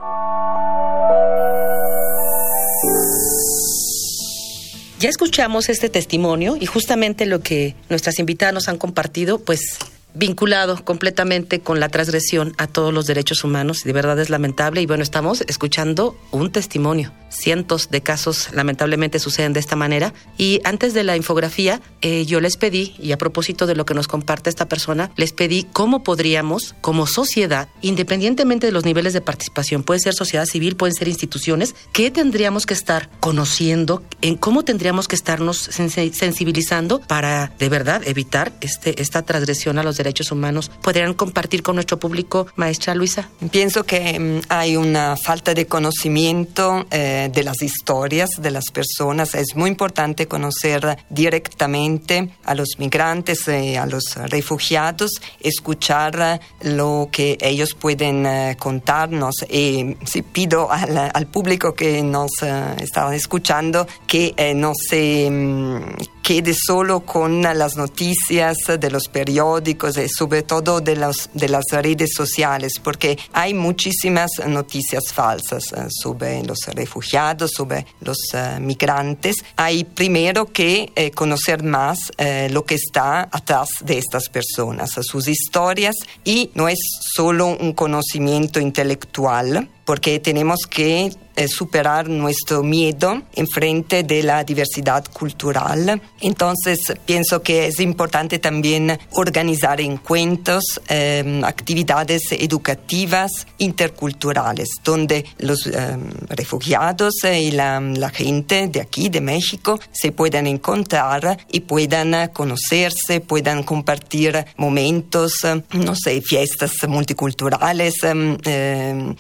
Ya 5.00 5.10
escuchamos 5.10 5.70
este 5.70 5.90
testimonio 5.90 6.56
y 6.60 6.66
justamente 6.66 7.26
lo 7.26 7.40
que 7.40 7.76
nuestras 7.90 8.20
invitadas 8.20 8.54
nos 8.54 8.68
han 8.68 8.78
compartido, 8.78 9.40
pues 9.44 9.80
vinculado 10.18 10.84
completamente 10.84 11.60
con 11.60 11.80
la 11.80 11.90
transgresión 11.90 12.54
a 12.58 12.68
todos 12.68 12.94
los 12.94 13.06
derechos 13.08 13.44
humanos 13.44 13.84
de 13.84 13.94
verdad 13.94 14.20
es 14.20 14.30
lamentable 14.30 14.82
y 14.82 14.86
bueno, 14.86 15.04
estamos 15.04 15.42
escuchando 15.48 16.18
un 16.32 16.52
testimonio. 16.52 17.14
Cientos 17.30 17.90
de 17.90 18.02
casos 18.02 18.50
lamentablemente 18.54 19.20
suceden 19.20 19.54
de 19.54 19.60
esta 19.60 19.76
manera 19.76 20.14
y 20.38 20.62
antes 20.64 20.94
de 20.94 21.04
la 21.04 21.18
infografía 21.18 21.82
eh, 22.02 22.26
yo 22.26 22.40
les 22.40 22.58
pedí, 22.58 22.96
y 23.00 23.12
a 23.12 23.18
propósito 23.18 23.66
de 23.66 23.76
lo 23.76 23.86
que 23.86 23.94
nos 23.94 24.08
comparte 24.08 24.50
esta 24.50 24.68
persona, 24.68 25.12
les 25.18 25.34
pedí 25.34 25.66
cómo 25.74 26.04
podríamos 26.04 26.76
como 26.82 27.06
sociedad, 27.06 27.68
independientemente 27.82 28.68
de 28.68 28.72
los 28.72 28.86
niveles 28.86 29.14
de 29.14 29.22
participación, 29.22 29.84
puede 29.84 30.00
ser 30.00 30.14
sociedad 30.14 30.46
civil, 30.46 30.76
pueden 30.76 30.96
ser 30.96 31.08
instituciones, 31.08 31.76
qué 31.92 32.12
tendríamos 32.12 32.66
que 32.66 32.74
estar 32.74 33.10
conociendo, 33.20 34.04
en 34.22 34.36
cómo 34.36 34.64
tendríamos 34.64 35.08
que 35.08 35.16
estarnos 35.16 35.58
sensibilizando 35.58 37.02
para 37.02 37.52
de 37.60 37.70
verdad 37.70 38.02
evitar 38.06 38.54
este, 38.62 39.02
esta 39.02 39.24
transgresión 39.24 39.78
a 39.78 39.84
los 39.84 39.98
derechos 39.98 40.07
derechos 40.08 40.32
humanos 40.32 40.72
podrían 40.82 41.14
compartir 41.14 41.64
con 41.64 41.76
nuestro 41.76 42.00
público, 42.00 42.48
maestra 42.56 42.96
Luisa? 42.96 43.30
Pienso 43.52 43.84
que 43.84 44.20
mm, 44.20 44.42
hay 44.50 44.78
una 44.78 45.16
falta 45.18 45.54
de 45.54 45.68
conocimiento 45.68 46.86
eh, 46.92 47.30
de 47.32 47.44
las 47.44 47.62
historias 47.62 48.30
de 48.40 48.52
las 48.52 48.72
personas. 48.72 49.36
Es 49.36 49.56
muy 49.56 49.70
importante 49.70 50.28
conocer 50.28 50.98
directamente 51.10 52.30
a 52.44 52.56
los 52.56 52.70
migrantes, 52.78 53.48
y 53.48 53.76
a 53.76 53.86
los 53.86 54.16
refugiados, 54.16 55.12
escuchar 55.40 56.40
lo 56.62 57.10
que 57.12 57.38
ellos 57.42 57.74
pueden 57.74 58.26
eh, 58.26 58.56
contarnos. 58.58 59.36
Y 59.50 59.96
si 60.06 60.22
pido 60.22 60.70
al, 60.72 61.28
público 61.28 61.74
que 61.74 62.02
nos 62.04 62.32
eh, 62.42 62.76
está 62.80 63.14
escuchando 63.14 63.88
que 64.06 64.34
no 64.56 64.74
se 64.76 65.30
mm, 65.30 66.17
quede 66.28 66.54
solo 66.54 67.06
con 67.06 67.42
las 67.42 67.78
noticias 67.78 68.58
de 68.78 68.92
los 68.92 69.08
periódicos 69.08 69.98
y 69.98 70.10
sobre 70.10 70.44
todo 70.44 70.82
de, 70.82 70.98
los, 70.98 71.30
de 71.34 71.48
las 71.48 71.64
redes 71.72 72.10
sociales, 72.14 72.74
porque 72.84 73.18
hay 73.32 73.54
muchísimas 73.54 74.32
noticias 74.46 75.14
falsas 75.14 75.72
eh, 75.72 75.88
sobre 75.90 76.44
los 76.44 76.60
refugiados, 76.74 77.52
sobre 77.56 77.86
los 78.02 78.18
migrantes. 78.60 79.38
Hay 79.56 79.86
primero 79.86 80.48
que 80.48 80.92
eh, 80.98 81.12
conocer 81.12 81.64
más 81.64 82.12
eh, 82.18 82.50
lo 82.52 82.66
que 82.66 82.76
está 82.76 83.30
atrás 83.32 83.70
de 83.86 83.98
estas 83.98 84.28
personas, 84.28 85.00
sus 85.04 85.30
historias, 85.30 85.96
y 86.26 86.52
no 86.56 86.68
es 86.68 86.80
solo 87.00 87.48
un 87.48 87.72
conocimiento 87.72 88.60
intelectual, 88.60 89.70
porque 89.88 90.20
tenemos 90.20 90.68
que 90.70 91.10
eh, 91.38 91.48
superar 91.48 92.10
nuestro 92.10 92.64
miedo 92.64 93.22
en 93.36 93.48
frente 93.48 94.02
de 94.02 94.24
la 94.24 94.44
diversidad 94.44 95.06
cultural. 95.06 96.02
Entonces, 96.20 96.80
pienso 97.06 97.44
que 97.44 97.68
es 97.68 97.80
importante 97.80 98.40
también 98.40 98.98
organizar 99.12 99.80
encuentros, 99.80 100.82
em, 100.90 101.44
actividades 101.44 102.24
educativas 102.32 103.46
interculturales, 103.60 104.68
donde 104.84 105.26
los 105.38 105.68
em, 105.68 106.10
refugiados 106.28 107.14
y 107.24 107.52
la, 107.52 107.80
la, 107.80 108.10
gente 108.10 108.68
de 108.68 108.82
aquí, 108.82 109.10
de 109.10 109.22
México, 109.22 109.80
se 109.92 110.12
puedan 110.12 110.48
encontrar 110.48 111.38
y 111.52 111.60
puedan 111.60 112.30
conocerse, 112.30 113.22
puedan 113.22 113.62
compartir 113.62 114.44
momentos, 114.58 115.34
no 115.74 115.96
sé, 115.96 116.20
fiestas 116.22 116.72
multiculturales, 116.88 117.94
em, 118.02 119.16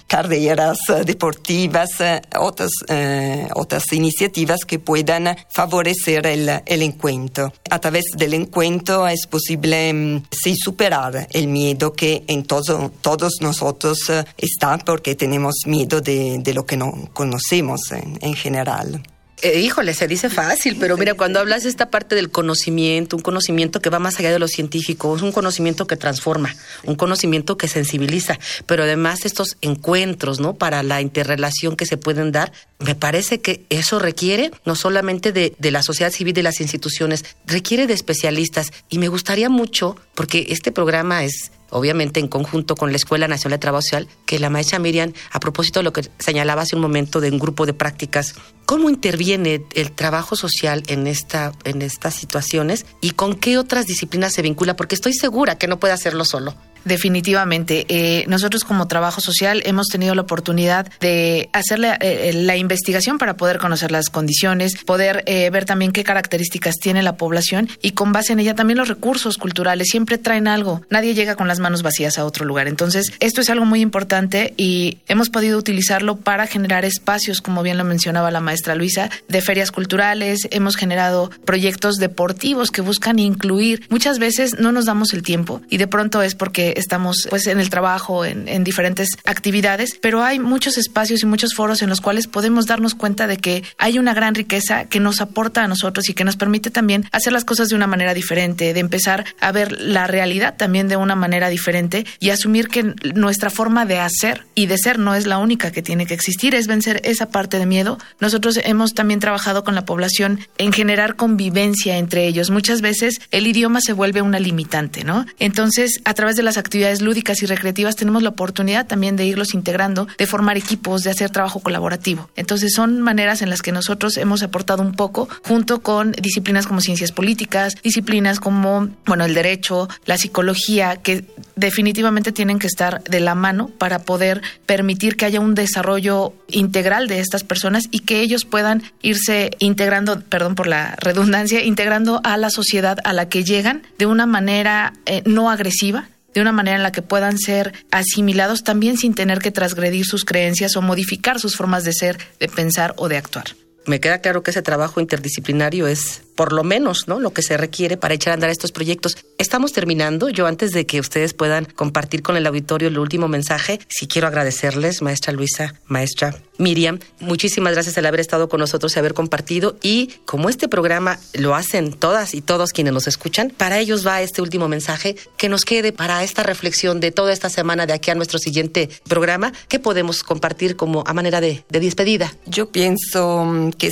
carreras 0.57 0.77
eh, 0.89 1.03
deportivas, 1.05 1.89
eh, 1.99 2.21
otras, 2.39 2.71
eh, 2.87 3.47
otras 3.55 3.91
iniciativas 3.93 4.65
que 4.65 4.79
puedan 4.79 5.35
favorecer 5.49 6.25
el, 6.25 6.81
encuentro. 6.81 7.53
A 7.69 7.79
través 7.79 8.05
del 8.15 8.33
encuentro 8.33 9.07
es 9.07 9.27
posible 9.27 9.93
mm, 9.93 10.23
superar 10.55 11.27
el 11.31 11.47
miedo 11.47 11.93
que 11.93 12.23
en 12.27 12.43
todo, 12.43 12.91
todos 13.01 13.33
nosotros 13.41 13.99
está 14.37 14.77
porque 14.79 15.15
tenemos 15.15 15.55
miedo 15.65 16.01
de, 16.01 16.41
lo 16.53 16.65
que 16.65 16.77
no 16.77 17.09
conocemos 17.13 17.81
en 17.91 18.33
general. 18.33 19.01
Eh, 19.43 19.59
híjole, 19.59 19.93
se 19.93 20.07
dice 20.07 20.31
fácil, 20.31 20.77
pero 20.79 20.97
mira, 20.97 21.13
cuando 21.13 21.39
hablas 21.39 21.61
de 21.61 21.69
esta 21.69 21.91
parte 21.91 22.15
del 22.15 22.31
conocimiento, 22.31 23.15
un 23.15 23.21
conocimiento 23.21 23.79
que 23.79 23.91
va 23.91 23.99
más 23.99 24.17
allá 24.19 24.31
de 24.31 24.39
lo 24.39 24.47
científico, 24.47 25.15
es 25.15 25.21
un 25.21 25.31
conocimiento 25.31 25.85
que 25.85 25.95
transforma, 25.95 26.55
un 26.85 26.95
conocimiento 26.95 27.55
que 27.55 27.67
sensibiliza, 27.67 28.39
pero 28.65 28.81
además 28.81 29.25
estos 29.25 29.57
encuentros, 29.61 30.39
¿no? 30.39 30.55
Para 30.55 30.81
la 30.81 31.01
interrelación 31.01 31.75
que 31.75 31.85
se 31.85 31.97
pueden 31.97 32.31
dar, 32.31 32.51
me 32.79 32.95
parece 32.95 33.39
que 33.39 33.63
eso 33.69 33.99
requiere 33.99 34.49
no 34.65 34.75
solamente 34.75 35.31
de, 35.31 35.53
de 35.59 35.69
la 35.69 35.83
sociedad 35.83 36.11
civil, 36.11 36.33
de 36.33 36.41
las 36.41 36.59
instituciones, 36.59 37.23
requiere 37.45 37.85
de 37.85 37.93
especialistas. 37.93 38.71
Y 38.89 38.97
me 38.97 39.07
gustaría 39.07 39.49
mucho, 39.49 39.97
porque 40.15 40.47
este 40.49 40.71
programa 40.71 41.23
es 41.23 41.51
obviamente 41.69 42.19
en 42.19 42.27
conjunto 42.27 42.75
con 42.75 42.91
la 42.91 42.97
Escuela 42.97 43.27
Nacional 43.27 43.57
de 43.57 43.61
Trabajo 43.61 43.81
Social, 43.81 44.07
que 44.25 44.39
la 44.39 44.49
maestra 44.49 44.79
Miriam, 44.79 45.13
a 45.31 45.39
propósito 45.39 45.79
de 45.79 45.83
lo 45.83 45.93
que 45.93 46.09
señalaba 46.19 46.61
hace 46.63 46.75
un 46.75 46.81
momento 46.81 47.19
de 47.19 47.31
un 47.31 47.39
grupo 47.39 47.65
de 47.65 47.73
prácticas, 47.73 48.35
¿cómo 48.65 48.89
interviene 48.89 49.65
el 49.73 49.91
trabajo 49.91 50.35
social 50.35 50.83
en, 50.87 51.07
esta, 51.07 51.51
en 51.63 51.81
estas 51.81 52.13
situaciones 52.13 52.85
y 53.01 53.11
con 53.11 53.35
qué 53.35 53.57
otras 53.57 53.85
disciplinas 53.85 54.33
se 54.33 54.41
vincula? 54.41 54.75
Porque 54.75 54.95
estoy 54.95 55.13
segura 55.13 55.57
que 55.57 55.67
no 55.67 55.79
puede 55.79 55.93
hacerlo 55.93 56.25
solo. 56.25 56.55
Definitivamente. 56.87 57.85
Eh, 57.89 58.25
nosotros 58.27 58.63
como 58.63 58.87
trabajo 58.87 59.21
social 59.21 59.61
hemos 59.65 59.87
tenido 59.87 60.15
la 60.15 60.21
oportunidad 60.21 60.87
de 60.99 61.49
hacer 61.53 61.79
la, 61.79 61.95
eh, 61.95 62.31
la 62.33 62.57
investigación 62.57 63.17
para 63.17 63.37
poder 63.37 63.59
conocer 63.59 63.91
las 63.91 64.09
condiciones, 64.09 64.75
poder 64.83 65.23
eh, 65.25 65.49
ver 65.49 65.65
también 65.65 65.91
qué 65.91 66.03
características 66.03 66.75
tiene 66.75 67.03
la 67.03 67.17
población 67.17 67.69
y 67.81 67.91
con 67.91 68.11
base 68.11 68.33
en 68.33 68.39
ella 68.39 68.55
también 68.55 68.77
los 68.77 68.87
recursos 68.87 69.37
culturales 69.37 69.87
siempre 69.89 70.17
traen 70.17 70.47
algo. 70.47 70.81
Nadie 70.89 71.13
llega 71.13 71.35
con 71.35 71.47
las 71.47 71.59
manos 71.59 71.83
vacías 71.83 72.17
a 72.17 72.25
otro 72.25 72.45
lugar. 72.45 72.67
Entonces, 72.67 73.11
esto 73.19 73.41
es 73.41 73.49
algo 73.49 73.65
muy 73.65 73.81
importante 73.81 74.53
y 74.57 74.99
hemos 75.07 75.29
podido 75.29 75.57
utilizarlo 75.57 76.17
para 76.17 76.47
generar 76.47 76.85
espacios, 76.85 77.41
como 77.41 77.63
bien 77.63 77.77
lo 77.77 77.83
mencionaba 77.83 78.31
la 78.31 78.41
maestra 78.41 78.75
Luisa, 78.75 79.09
de 79.27 79.41
ferias 79.41 79.71
culturales. 79.71 80.47
Hemos 80.51 80.75
generado 80.75 81.29
proyectos 81.45 81.95
deportivos 81.97 82.71
que 82.71 82.81
buscan 82.81 83.19
incluir. 83.19 83.85
Muchas 83.89 84.19
veces 84.19 84.59
no 84.59 84.71
nos 84.71 84.85
damos 84.85 85.13
el 85.13 85.23
tiempo 85.23 85.61
y 85.69 85.77
de 85.77 85.87
pronto 85.87 86.21
es 86.21 86.35
porque 86.35 86.73
estamos 86.77 87.27
pues 87.29 87.47
en 87.47 87.59
el 87.59 87.69
trabajo, 87.69 88.25
en, 88.25 88.47
en 88.47 88.63
diferentes 88.63 89.09
actividades, 89.25 89.97
pero 90.01 90.23
hay 90.23 90.39
muchos 90.39 90.77
espacios 90.77 91.23
y 91.23 91.25
muchos 91.25 91.53
foros 91.53 91.81
en 91.81 91.89
los 91.89 92.01
cuales 92.01 92.27
podemos 92.27 92.65
darnos 92.65 92.95
cuenta 92.95 93.27
de 93.27 93.37
que 93.37 93.63
hay 93.77 93.99
una 93.99 94.13
gran 94.13 94.35
riqueza 94.35 94.85
que 94.85 94.99
nos 94.99 95.21
aporta 95.21 95.63
a 95.63 95.67
nosotros 95.67 96.09
y 96.09 96.13
que 96.13 96.23
nos 96.23 96.37
permite 96.37 96.69
también 96.69 97.05
hacer 97.11 97.33
las 97.33 97.45
cosas 97.45 97.69
de 97.69 97.75
una 97.75 97.87
manera 97.87 98.13
diferente, 98.13 98.73
de 98.73 98.79
empezar 98.79 99.25
a 99.39 99.51
ver 99.51 99.81
la 99.81 100.07
realidad 100.07 100.55
también 100.57 100.87
de 100.87 100.97
una 100.97 101.15
manera 101.15 101.49
diferente 101.49 102.05
y 102.19 102.29
asumir 102.29 102.67
que 102.67 102.93
nuestra 103.13 103.49
forma 103.49 103.85
de 103.85 103.99
hacer 103.99 104.45
y 104.55 104.67
de 104.67 104.77
ser 104.77 104.99
no 104.99 105.15
es 105.15 105.25
la 105.25 105.37
única 105.37 105.71
que 105.71 105.81
tiene 105.81 106.05
que 106.05 106.13
existir, 106.13 106.55
es 106.55 106.67
vencer 106.67 107.01
esa 107.03 107.29
parte 107.29 107.59
de 107.59 107.65
miedo. 107.65 107.97
Nosotros 108.19 108.59
hemos 108.63 108.93
también 108.93 109.19
trabajado 109.19 109.63
con 109.63 109.75
la 109.75 109.85
población 109.85 110.39
en 110.57 110.73
generar 110.73 111.15
convivencia 111.15 111.97
entre 111.97 112.27
ellos. 112.27 112.49
Muchas 112.49 112.81
veces 112.81 113.19
el 113.31 113.47
idioma 113.47 113.81
se 113.81 113.93
vuelve 113.93 114.21
una 114.21 114.39
limitante, 114.39 115.03
¿no? 115.03 115.25
Entonces, 115.39 116.01
a 116.05 116.13
través 116.13 116.35
de 116.35 116.43
las 116.43 116.56
actividades 116.57 117.01
lúdicas 117.01 117.41
y 117.41 117.45
recreativas 117.45 117.95
tenemos 117.95 118.23
la 118.23 118.29
oportunidad 118.29 118.87
también 118.87 119.15
de 119.15 119.25
irlos 119.25 119.53
integrando, 119.53 120.07
de 120.17 120.27
formar 120.27 120.57
equipos, 120.57 121.03
de 121.03 121.11
hacer 121.11 121.29
trabajo 121.29 121.59
colaborativo. 121.59 122.29
Entonces, 122.35 122.73
son 122.73 123.01
maneras 123.01 123.41
en 123.41 123.49
las 123.49 123.61
que 123.61 123.71
nosotros 123.71 124.17
hemos 124.17 124.43
aportado 124.43 124.81
un 124.81 124.93
poco 124.93 125.29
junto 125.43 125.81
con 125.81 126.11
disciplinas 126.11 126.67
como 126.67 126.81
ciencias 126.81 127.11
políticas, 127.11 127.75
disciplinas 127.81 128.39
como, 128.39 128.89
bueno, 129.05 129.25
el 129.25 129.33
derecho, 129.33 129.87
la 130.05 130.17
psicología, 130.17 130.97
que 130.97 131.25
definitivamente 131.55 132.31
tienen 132.31 132.59
que 132.59 132.67
estar 132.67 133.03
de 133.03 133.19
la 133.19 133.35
mano 133.35 133.69
para 133.77 133.99
poder 133.99 134.41
permitir 134.65 135.15
que 135.15 135.25
haya 135.25 135.39
un 135.39 135.55
desarrollo 135.55 136.33
integral 136.49 137.07
de 137.07 137.19
estas 137.19 137.43
personas 137.43 137.85
y 137.91 137.99
que 137.99 138.21
ellos 138.21 138.45
puedan 138.45 138.83
irse 139.01 139.51
integrando, 139.59 140.21
perdón 140.21 140.55
por 140.55 140.67
la 140.67 140.95
redundancia, 140.97 141.63
integrando 141.63 142.21
a 142.23 142.37
la 142.37 142.49
sociedad 142.49 142.97
a 143.03 143.13
la 143.13 143.29
que 143.29 143.43
llegan 143.43 143.83
de 143.97 144.05
una 144.05 144.25
manera 144.25 144.93
eh, 145.05 145.21
no 145.25 145.49
agresiva, 145.49 146.09
de 146.37 146.41
una 146.41 146.51
manera 146.51 146.77
en 146.77 146.83
la 146.83 146.91
que 146.91 147.01
puedan 147.01 147.39
ser 147.39 147.73
asimilados 147.89 148.63
también 148.63 148.97
sin 148.97 149.15
tener 149.15 149.39
que 149.39 149.51
transgredir 149.51 150.05
sus 150.05 150.23
creencias 150.23 150.75
o 150.75 150.81
modificar 150.81 151.39
sus 151.39 151.55
formas 151.55 151.83
de 151.83 151.93
ser, 151.93 152.17
de 152.39 152.47
pensar 152.47 152.93
o 152.97 153.07
de 153.07 153.17
actuar. 153.17 153.55
Me 153.87 153.99
queda 153.99 154.19
claro 154.19 154.43
que 154.43 154.51
ese 154.51 154.61
trabajo 154.61 154.99
interdisciplinario 154.99 155.87
es 155.87 156.21
por 156.37 156.53
lo 156.53 156.63
menos, 156.63 157.09
¿no? 157.09 157.19
Lo 157.19 157.33
que 157.33 157.41
se 157.41 157.57
requiere 157.57 157.97
para 157.97 158.13
echar 158.13 158.31
a 158.31 158.35
andar 158.35 158.49
estos 158.49 158.71
proyectos. 158.71 159.17
Estamos 159.37 159.73
terminando. 159.73 160.29
Yo 160.29 160.47
antes 160.47 160.71
de 160.71 160.85
que 160.85 161.01
ustedes 161.01 161.33
puedan 161.33 161.65
compartir 161.65 162.21
con 162.21 162.37
el 162.37 162.47
auditorio 162.47 162.87
el 162.87 162.99
último 162.99 163.27
mensaje, 163.27 163.79
sí 163.89 164.07
quiero 164.07 164.27
agradecerles, 164.27 165.01
maestra 165.01 165.33
Luisa, 165.33 165.73
maestra 165.87 166.37
Miriam, 166.57 166.99
muchísimas 167.19 167.73
gracias 167.73 167.97
al 167.97 168.05
haber 168.05 168.19
estado 168.19 168.49
con 168.49 168.59
nosotros 168.59 168.95
y 168.95 168.99
haber 168.99 169.13
compartido. 169.13 169.77
Y 169.81 170.13
como 170.25 170.49
este 170.49 170.67
programa 170.67 171.19
lo 171.33 171.55
hacen 171.55 171.93
todas 171.93 172.33
y 172.33 172.41
todos 172.41 172.71
quienes 172.71 172.93
nos 172.93 173.07
escuchan, 173.07 173.51
para 173.55 173.79
ellos 173.79 174.05
va 174.05 174.21
este 174.21 174.41
último 174.41 174.67
mensaje 174.67 175.15
que 175.37 175.49
nos 175.49 175.65
quede 175.65 175.91
para 175.91 176.23
esta 176.23 176.43
reflexión 176.43 176.99
de 176.99 177.11
toda 177.11 177.33
esta 177.33 177.49
semana 177.49 177.85
de 177.85 177.93
aquí 177.93 178.11
a 178.11 178.15
nuestro 178.15 178.39
siguiente 178.39 178.89
programa, 179.07 179.53
que 179.67 179.79
podemos 179.79 180.23
compartir 180.23 180.75
como 180.75 181.03
a 181.05 181.13
manera 181.13 181.41
de, 181.41 181.63
de 181.69 181.79
despedida. 181.79 182.33
Yo 182.45 182.71
pienso 182.71 183.43
mm, 183.45 183.71
que 183.71 183.91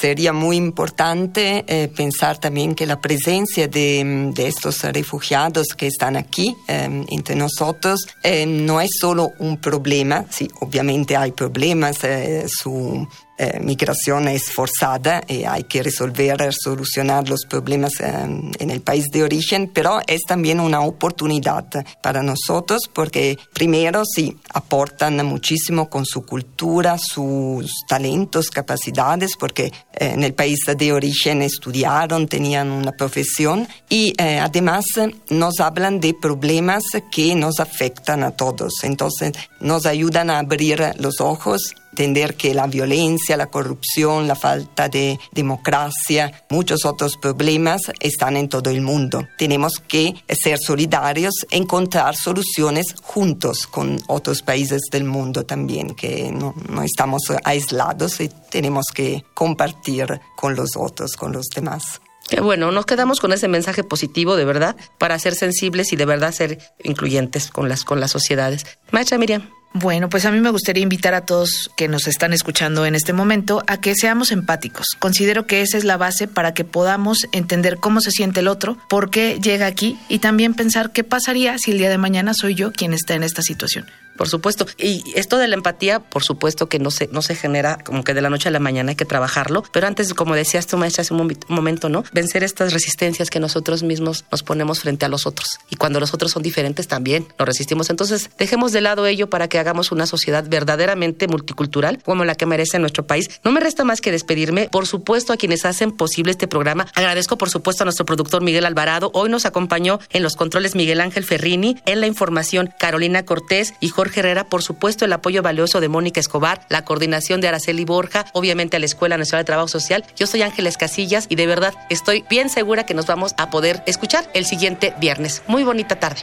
sería 0.00 0.32
muy 0.32 0.56
importante 0.56 1.64
eh, 1.66 1.88
pensar 1.94 2.38
también 2.38 2.74
que 2.74 2.86
la 2.86 3.00
presencia 3.00 3.68
de, 3.68 4.30
de, 4.34 4.46
estos 4.46 4.82
refugiados 4.82 5.68
que 5.76 5.86
están 5.86 6.16
aquí 6.16 6.56
eh, 6.68 7.04
entre 7.08 7.34
nosotros 7.34 8.06
eh, 8.22 8.46
no 8.46 8.80
es 8.80 8.90
solo 8.98 9.32
un 9.38 9.58
problema, 9.58 10.24
sí, 10.30 10.48
obviamente 10.60 11.16
hay 11.16 11.32
problemas, 11.32 12.02
eh, 12.04 12.46
su 12.48 13.06
eh, 13.42 13.58
migración 13.58 14.28
es 14.28 14.52
forzada 14.52 15.22
y 15.26 15.44
hay 15.44 15.64
que 15.64 15.82
resolver, 15.82 16.52
solucionar 16.52 17.26
los 17.26 17.46
problemas 17.46 17.92
eh, 17.98 18.12
en 18.58 18.70
el 18.70 18.82
país 18.82 19.06
de 19.10 19.22
origen, 19.22 19.70
pero 19.72 19.98
es 20.06 20.20
también 20.28 20.60
una 20.60 20.82
oportunidad 20.82 21.64
para 22.02 22.22
nosotros 22.22 22.82
porque 22.92 23.38
primero 23.54 24.02
sí 24.04 24.36
aportan 24.52 25.24
muchísimo 25.24 25.88
con 25.88 26.04
su 26.04 26.26
cultura, 26.26 26.98
sus 26.98 27.86
talentos, 27.88 28.50
capacidades, 28.50 29.30
porque 29.38 29.64
eh, 29.64 30.10
en 30.12 30.22
el 30.22 30.34
país 30.34 30.58
de 30.76 30.92
origen 30.92 31.40
estudiaron, 31.40 32.28
tenían 32.28 32.70
una 32.70 32.92
profesión 32.92 33.66
y 33.88 34.12
además 34.20 34.84
nos 35.30 35.60
hablan 35.60 35.98
de 35.98 36.12
problemas 36.12 36.82
que 37.10 37.34
nos 37.34 37.58
afectan 37.58 38.22
a 38.22 38.32
todos. 38.32 38.74
Entonces 38.82 39.32
nos 39.60 39.86
ayudan 39.86 40.28
a 40.28 40.40
abrir 40.40 40.92
los 40.98 41.22
ojos 41.22 41.74
entender 42.00 42.34
que 42.34 42.54
la 42.54 42.66
violencia, 42.66 43.36
la 43.36 43.48
corrupción, 43.48 44.26
la 44.26 44.34
falta 44.34 44.88
de 44.88 45.20
democracia, 45.32 46.44
muchos 46.48 46.86
otros 46.86 47.18
problemas 47.18 47.82
están 48.00 48.38
en 48.38 48.48
todo 48.48 48.70
el 48.70 48.80
mundo. 48.80 49.28
Tenemos 49.36 49.74
que 49.86 50.14
ser 50.28 50.58
solidarios, 50.58 51.46
encontrar 51.50 52.16
soluciones 52.16 52.94
juntos 53.02 53.66
con 53.66 54.00
otros 54.06 54.40
países 54.40 54.80
del 54.90 55.04
mundo 55.04 55.44
también, 55.44 55.94
que 55.94 56.32
no, 56.32 56.54
no 56.70 56.82
estamos 56.82 57.22
aislados 57.44 58.18
y 58.22 58.30
tenemos 58.50 58.86
que 58.94 59.22
compartir 59.34 60.20
con 60.36 60.56
los 60.56 60.76
otros, 60.76 61.16
con 61.16 61.32
los 61.32 61.48
demás. 61.54 62.00
Qué 62.30 62.40
bueno, 62.40 62.70
nos 62.70 62.86
quedamos 62.86 63.20
con 63.20 63.34
ese 63.34 63.48
mensaje 63.48 63.84
positivo 63.84 64.36
de 64.36 64.46
verdad 64.46 64.74
para 64.98 65.18
ser 65.18 65.34
sensibles 65.34 65.92
y 65.92 65.96
de 65.96 66.06
verdad 66.06 66.32
ser 66.32 66.60
incluyentes 66.82 67.50
con 67.50 67.68
las, 67.68 67.84
con 67.84 68.00
las 68.00 68.10
sociedades. 68.10 68.64
Maestra 68.90 69.18
Miriam. 69.18 69.59
Bueno, 69.72 70.08
pues 70.08 70.24
a 70.24 70.32
mí 70.32 70.40
me 70.40 70.50
gustaría 70.50 70.82
invitar 70.82 71.14
a 71.14 71.24
todos 71.24 71.70
que 71.76 71.86
nos 71.86 72.08
están 72.08 72.32
escuchando 72.32 72.86
en 72.86 72.96
este 72.96 73.12
momento 73.12 73.62
a 73.68 73.80
que 73.80 73.94
seamos 73.94 74.32
empáticos. 74.32 74.86
Considero 74.98 75.46
que 75.46 75.60
esa 75.60 75.78
es 75.78 75.84
la 75.84 75.96
base 75.96 76.26
para 76.26 76.54
que 76.54 76.64
podamos 76.64 77.28
entender 77.30 77.76
cómo 77.76 78.00
se 78.00 78.10
siente 78.10 78.40
el 78.40 78.48
otro, 78.48 78.76
por 78.88 79.10
qué 79.10 79.38
llega 79.40 79.66
aquí 79.66 79.96
y 80.08 80.18
también 80.18 80.54
pensar 80.54 80.90
qué 80.90 81.04
pasaría 81.04 81.56
si 81.58 81.70
el 81.70 81.78
día 81.78 81.88
de 81.88 81.98
mañana 81.98 82.32
soy 82.34 82.56
yo 82.56 82.72
quien 82.72 82.92
está 82.92 83.14
en 83.14 83.22
esta 83.22 83.42
situación. 83.42 83.86
Por 84.20 84.28
supuesto. 84.28 84.66
Y 84.76 85.02
esto 85.14 85.38
de 85.38 85.48
la 85.48 85.54
empatía, 85.54 85.98
por 85.98 86.22
supuesto 86.22 86.68
que 86.68 86.78
no 86.78 86.90
se, 86.90 87.08
no 87.10 87.22
se 87.22 87.34
genera 87.34 87.78
como 87.82 88.04
que 88.04 88.12
de 88.12 88.20
la 88.20 88.28
noche 88.28 88.50
a 88.50 88.52
la 88.52 88.58
mañana, 88.58 88.90
hay 88.90 88.96
que 88.96 89.06
trabajarlo. 89.06 89.62
Pero 89.72 89.86
antes, 89.86 90.12
como 90.12 90.34
decías 90.34 90.66
tu 90.66 90.76
maestra 90.76 91.00
hace 91.00 91.14
un 91.14 91.34
momento, 91.48 91.88
¿no? 91.88 92.04
Vencer 92.12 92.44
estas 92.44 92.74
resistencias 92.74 93.30
que 93.30 93.40
nosotros 93.40 93.82
mismos 93.82 94.26
nos 94.30 94.42
ponemos 94.42 94.80
frente 94.80 95.06
a 95.06 95.08
los 95.08 95.26
otros. 95.26 95.58
Y 95.70 95.76
cuando 95.76 96.00
los 96.00 96.12
otros 96.12 96.32
son 96.32 96.42
diferentes 96.42 96.86
también 96.86 97.28
nos 97.38 97.48
resistimos. 97.48 97.88
Entonces, 97.88 98.28
dejemos 98.36 98.72
de 98.72 98.82
lado 98.82 99.06
ello 99.06 99.30
para 99.30 99.48
que 99.48 99.58
hagamos 99.60 99.92
una 99.92 100.06
sociedad 100.06 100.44
verdaderamente 100.48 101.28
multicultural 101.28 102.02
como 102.02 102.24
la 102.24 102.34
que 102.34 102.46
merece 102.46 102.78
nuestro 102.78 103.06
país. 103.06 103.40
No 103.44 103.52
me 103.52 103.60
resta 103.60 103.84
más 103.84 104.00
que 104.00 104.10
despedirme. 104.10 104.68
Por 104.70 104.86
supuesto, 104.86 105.32
a 105.32 105.36
quienes 105.36 105.64
hacen 105.64 105.92
posible 105.92 106.32
este 106.32 106.48
programa. 106.48 106.86
Agradezco, 106.94 107.38
por 107.38 107.50
supuesto, 107.50 107.84
a 107.84 107.86
nuestro 107.86 108.06
productor 108.06 108.42
Miguel 108.42 108.66
Alvarado. 108.66 109.10
Hoy 109.14 109.28
nos 109.28 109.46
acompañó 109.46 110.00
en 110.10 110.22
los 110.22 110.36
controles 110.36 110.74
Miguel 110.74 111.00
Ángel 111.00 111.24
Ferrini, 111.24 111.76
en 111.86 112.00
la 112.00 112.06
información 112.06 112.72
Carolina 112.78 113.24
Cortés 113.24 113.74
y 113.80 113.88
Jorge 113.88 114.20
Herrera, 114.20 114.44
por 114.44 114.62
supuesto, 114.62 115.04
el 115.04 115.12
apoyo 115.12 115.42
valioso 115.42 115.80
de 115.80 115.88
Mónica 115.88 116.20
Escobar, 116.20 116.66
la 116.68 116.84
coordinación 116.84 117.40
de 117.40 117.48
Araceli 117.48 117.84
Borja, 117.84 118.26
obviamente 118.32 118.76
a 118.76 118.80
la 118.80 118.86
Escuela 118.86 119.16
Nacional 119.16 119.42
de 119.42 119.46
Trabajo 119.46 119.68
Social. 119.68 120.04
Yo 120.16 120.26
soy 120.26 120.42
Ángeles 120.42 120.76
Casillas 120.76 121.26
y 121.28 121.36
de 121.36 121.46
verdad 121.46 121.74
estoy 121.88 122.24
bien 122.28 122.48
segura 122.48 122.84
que 122.84 122.94
nos 122.94 123.06
vamos 123.06 123.34
a 123.36 123.50
poder 123.50 123.82
escuchar 123.86 124.28
el 124.34 124.46
siguiente 124.46 124.94
viernes. 125.00 125.42
Muy 125.46 125.64
bonita 125.64 125.98
tarde. 125.98 126.22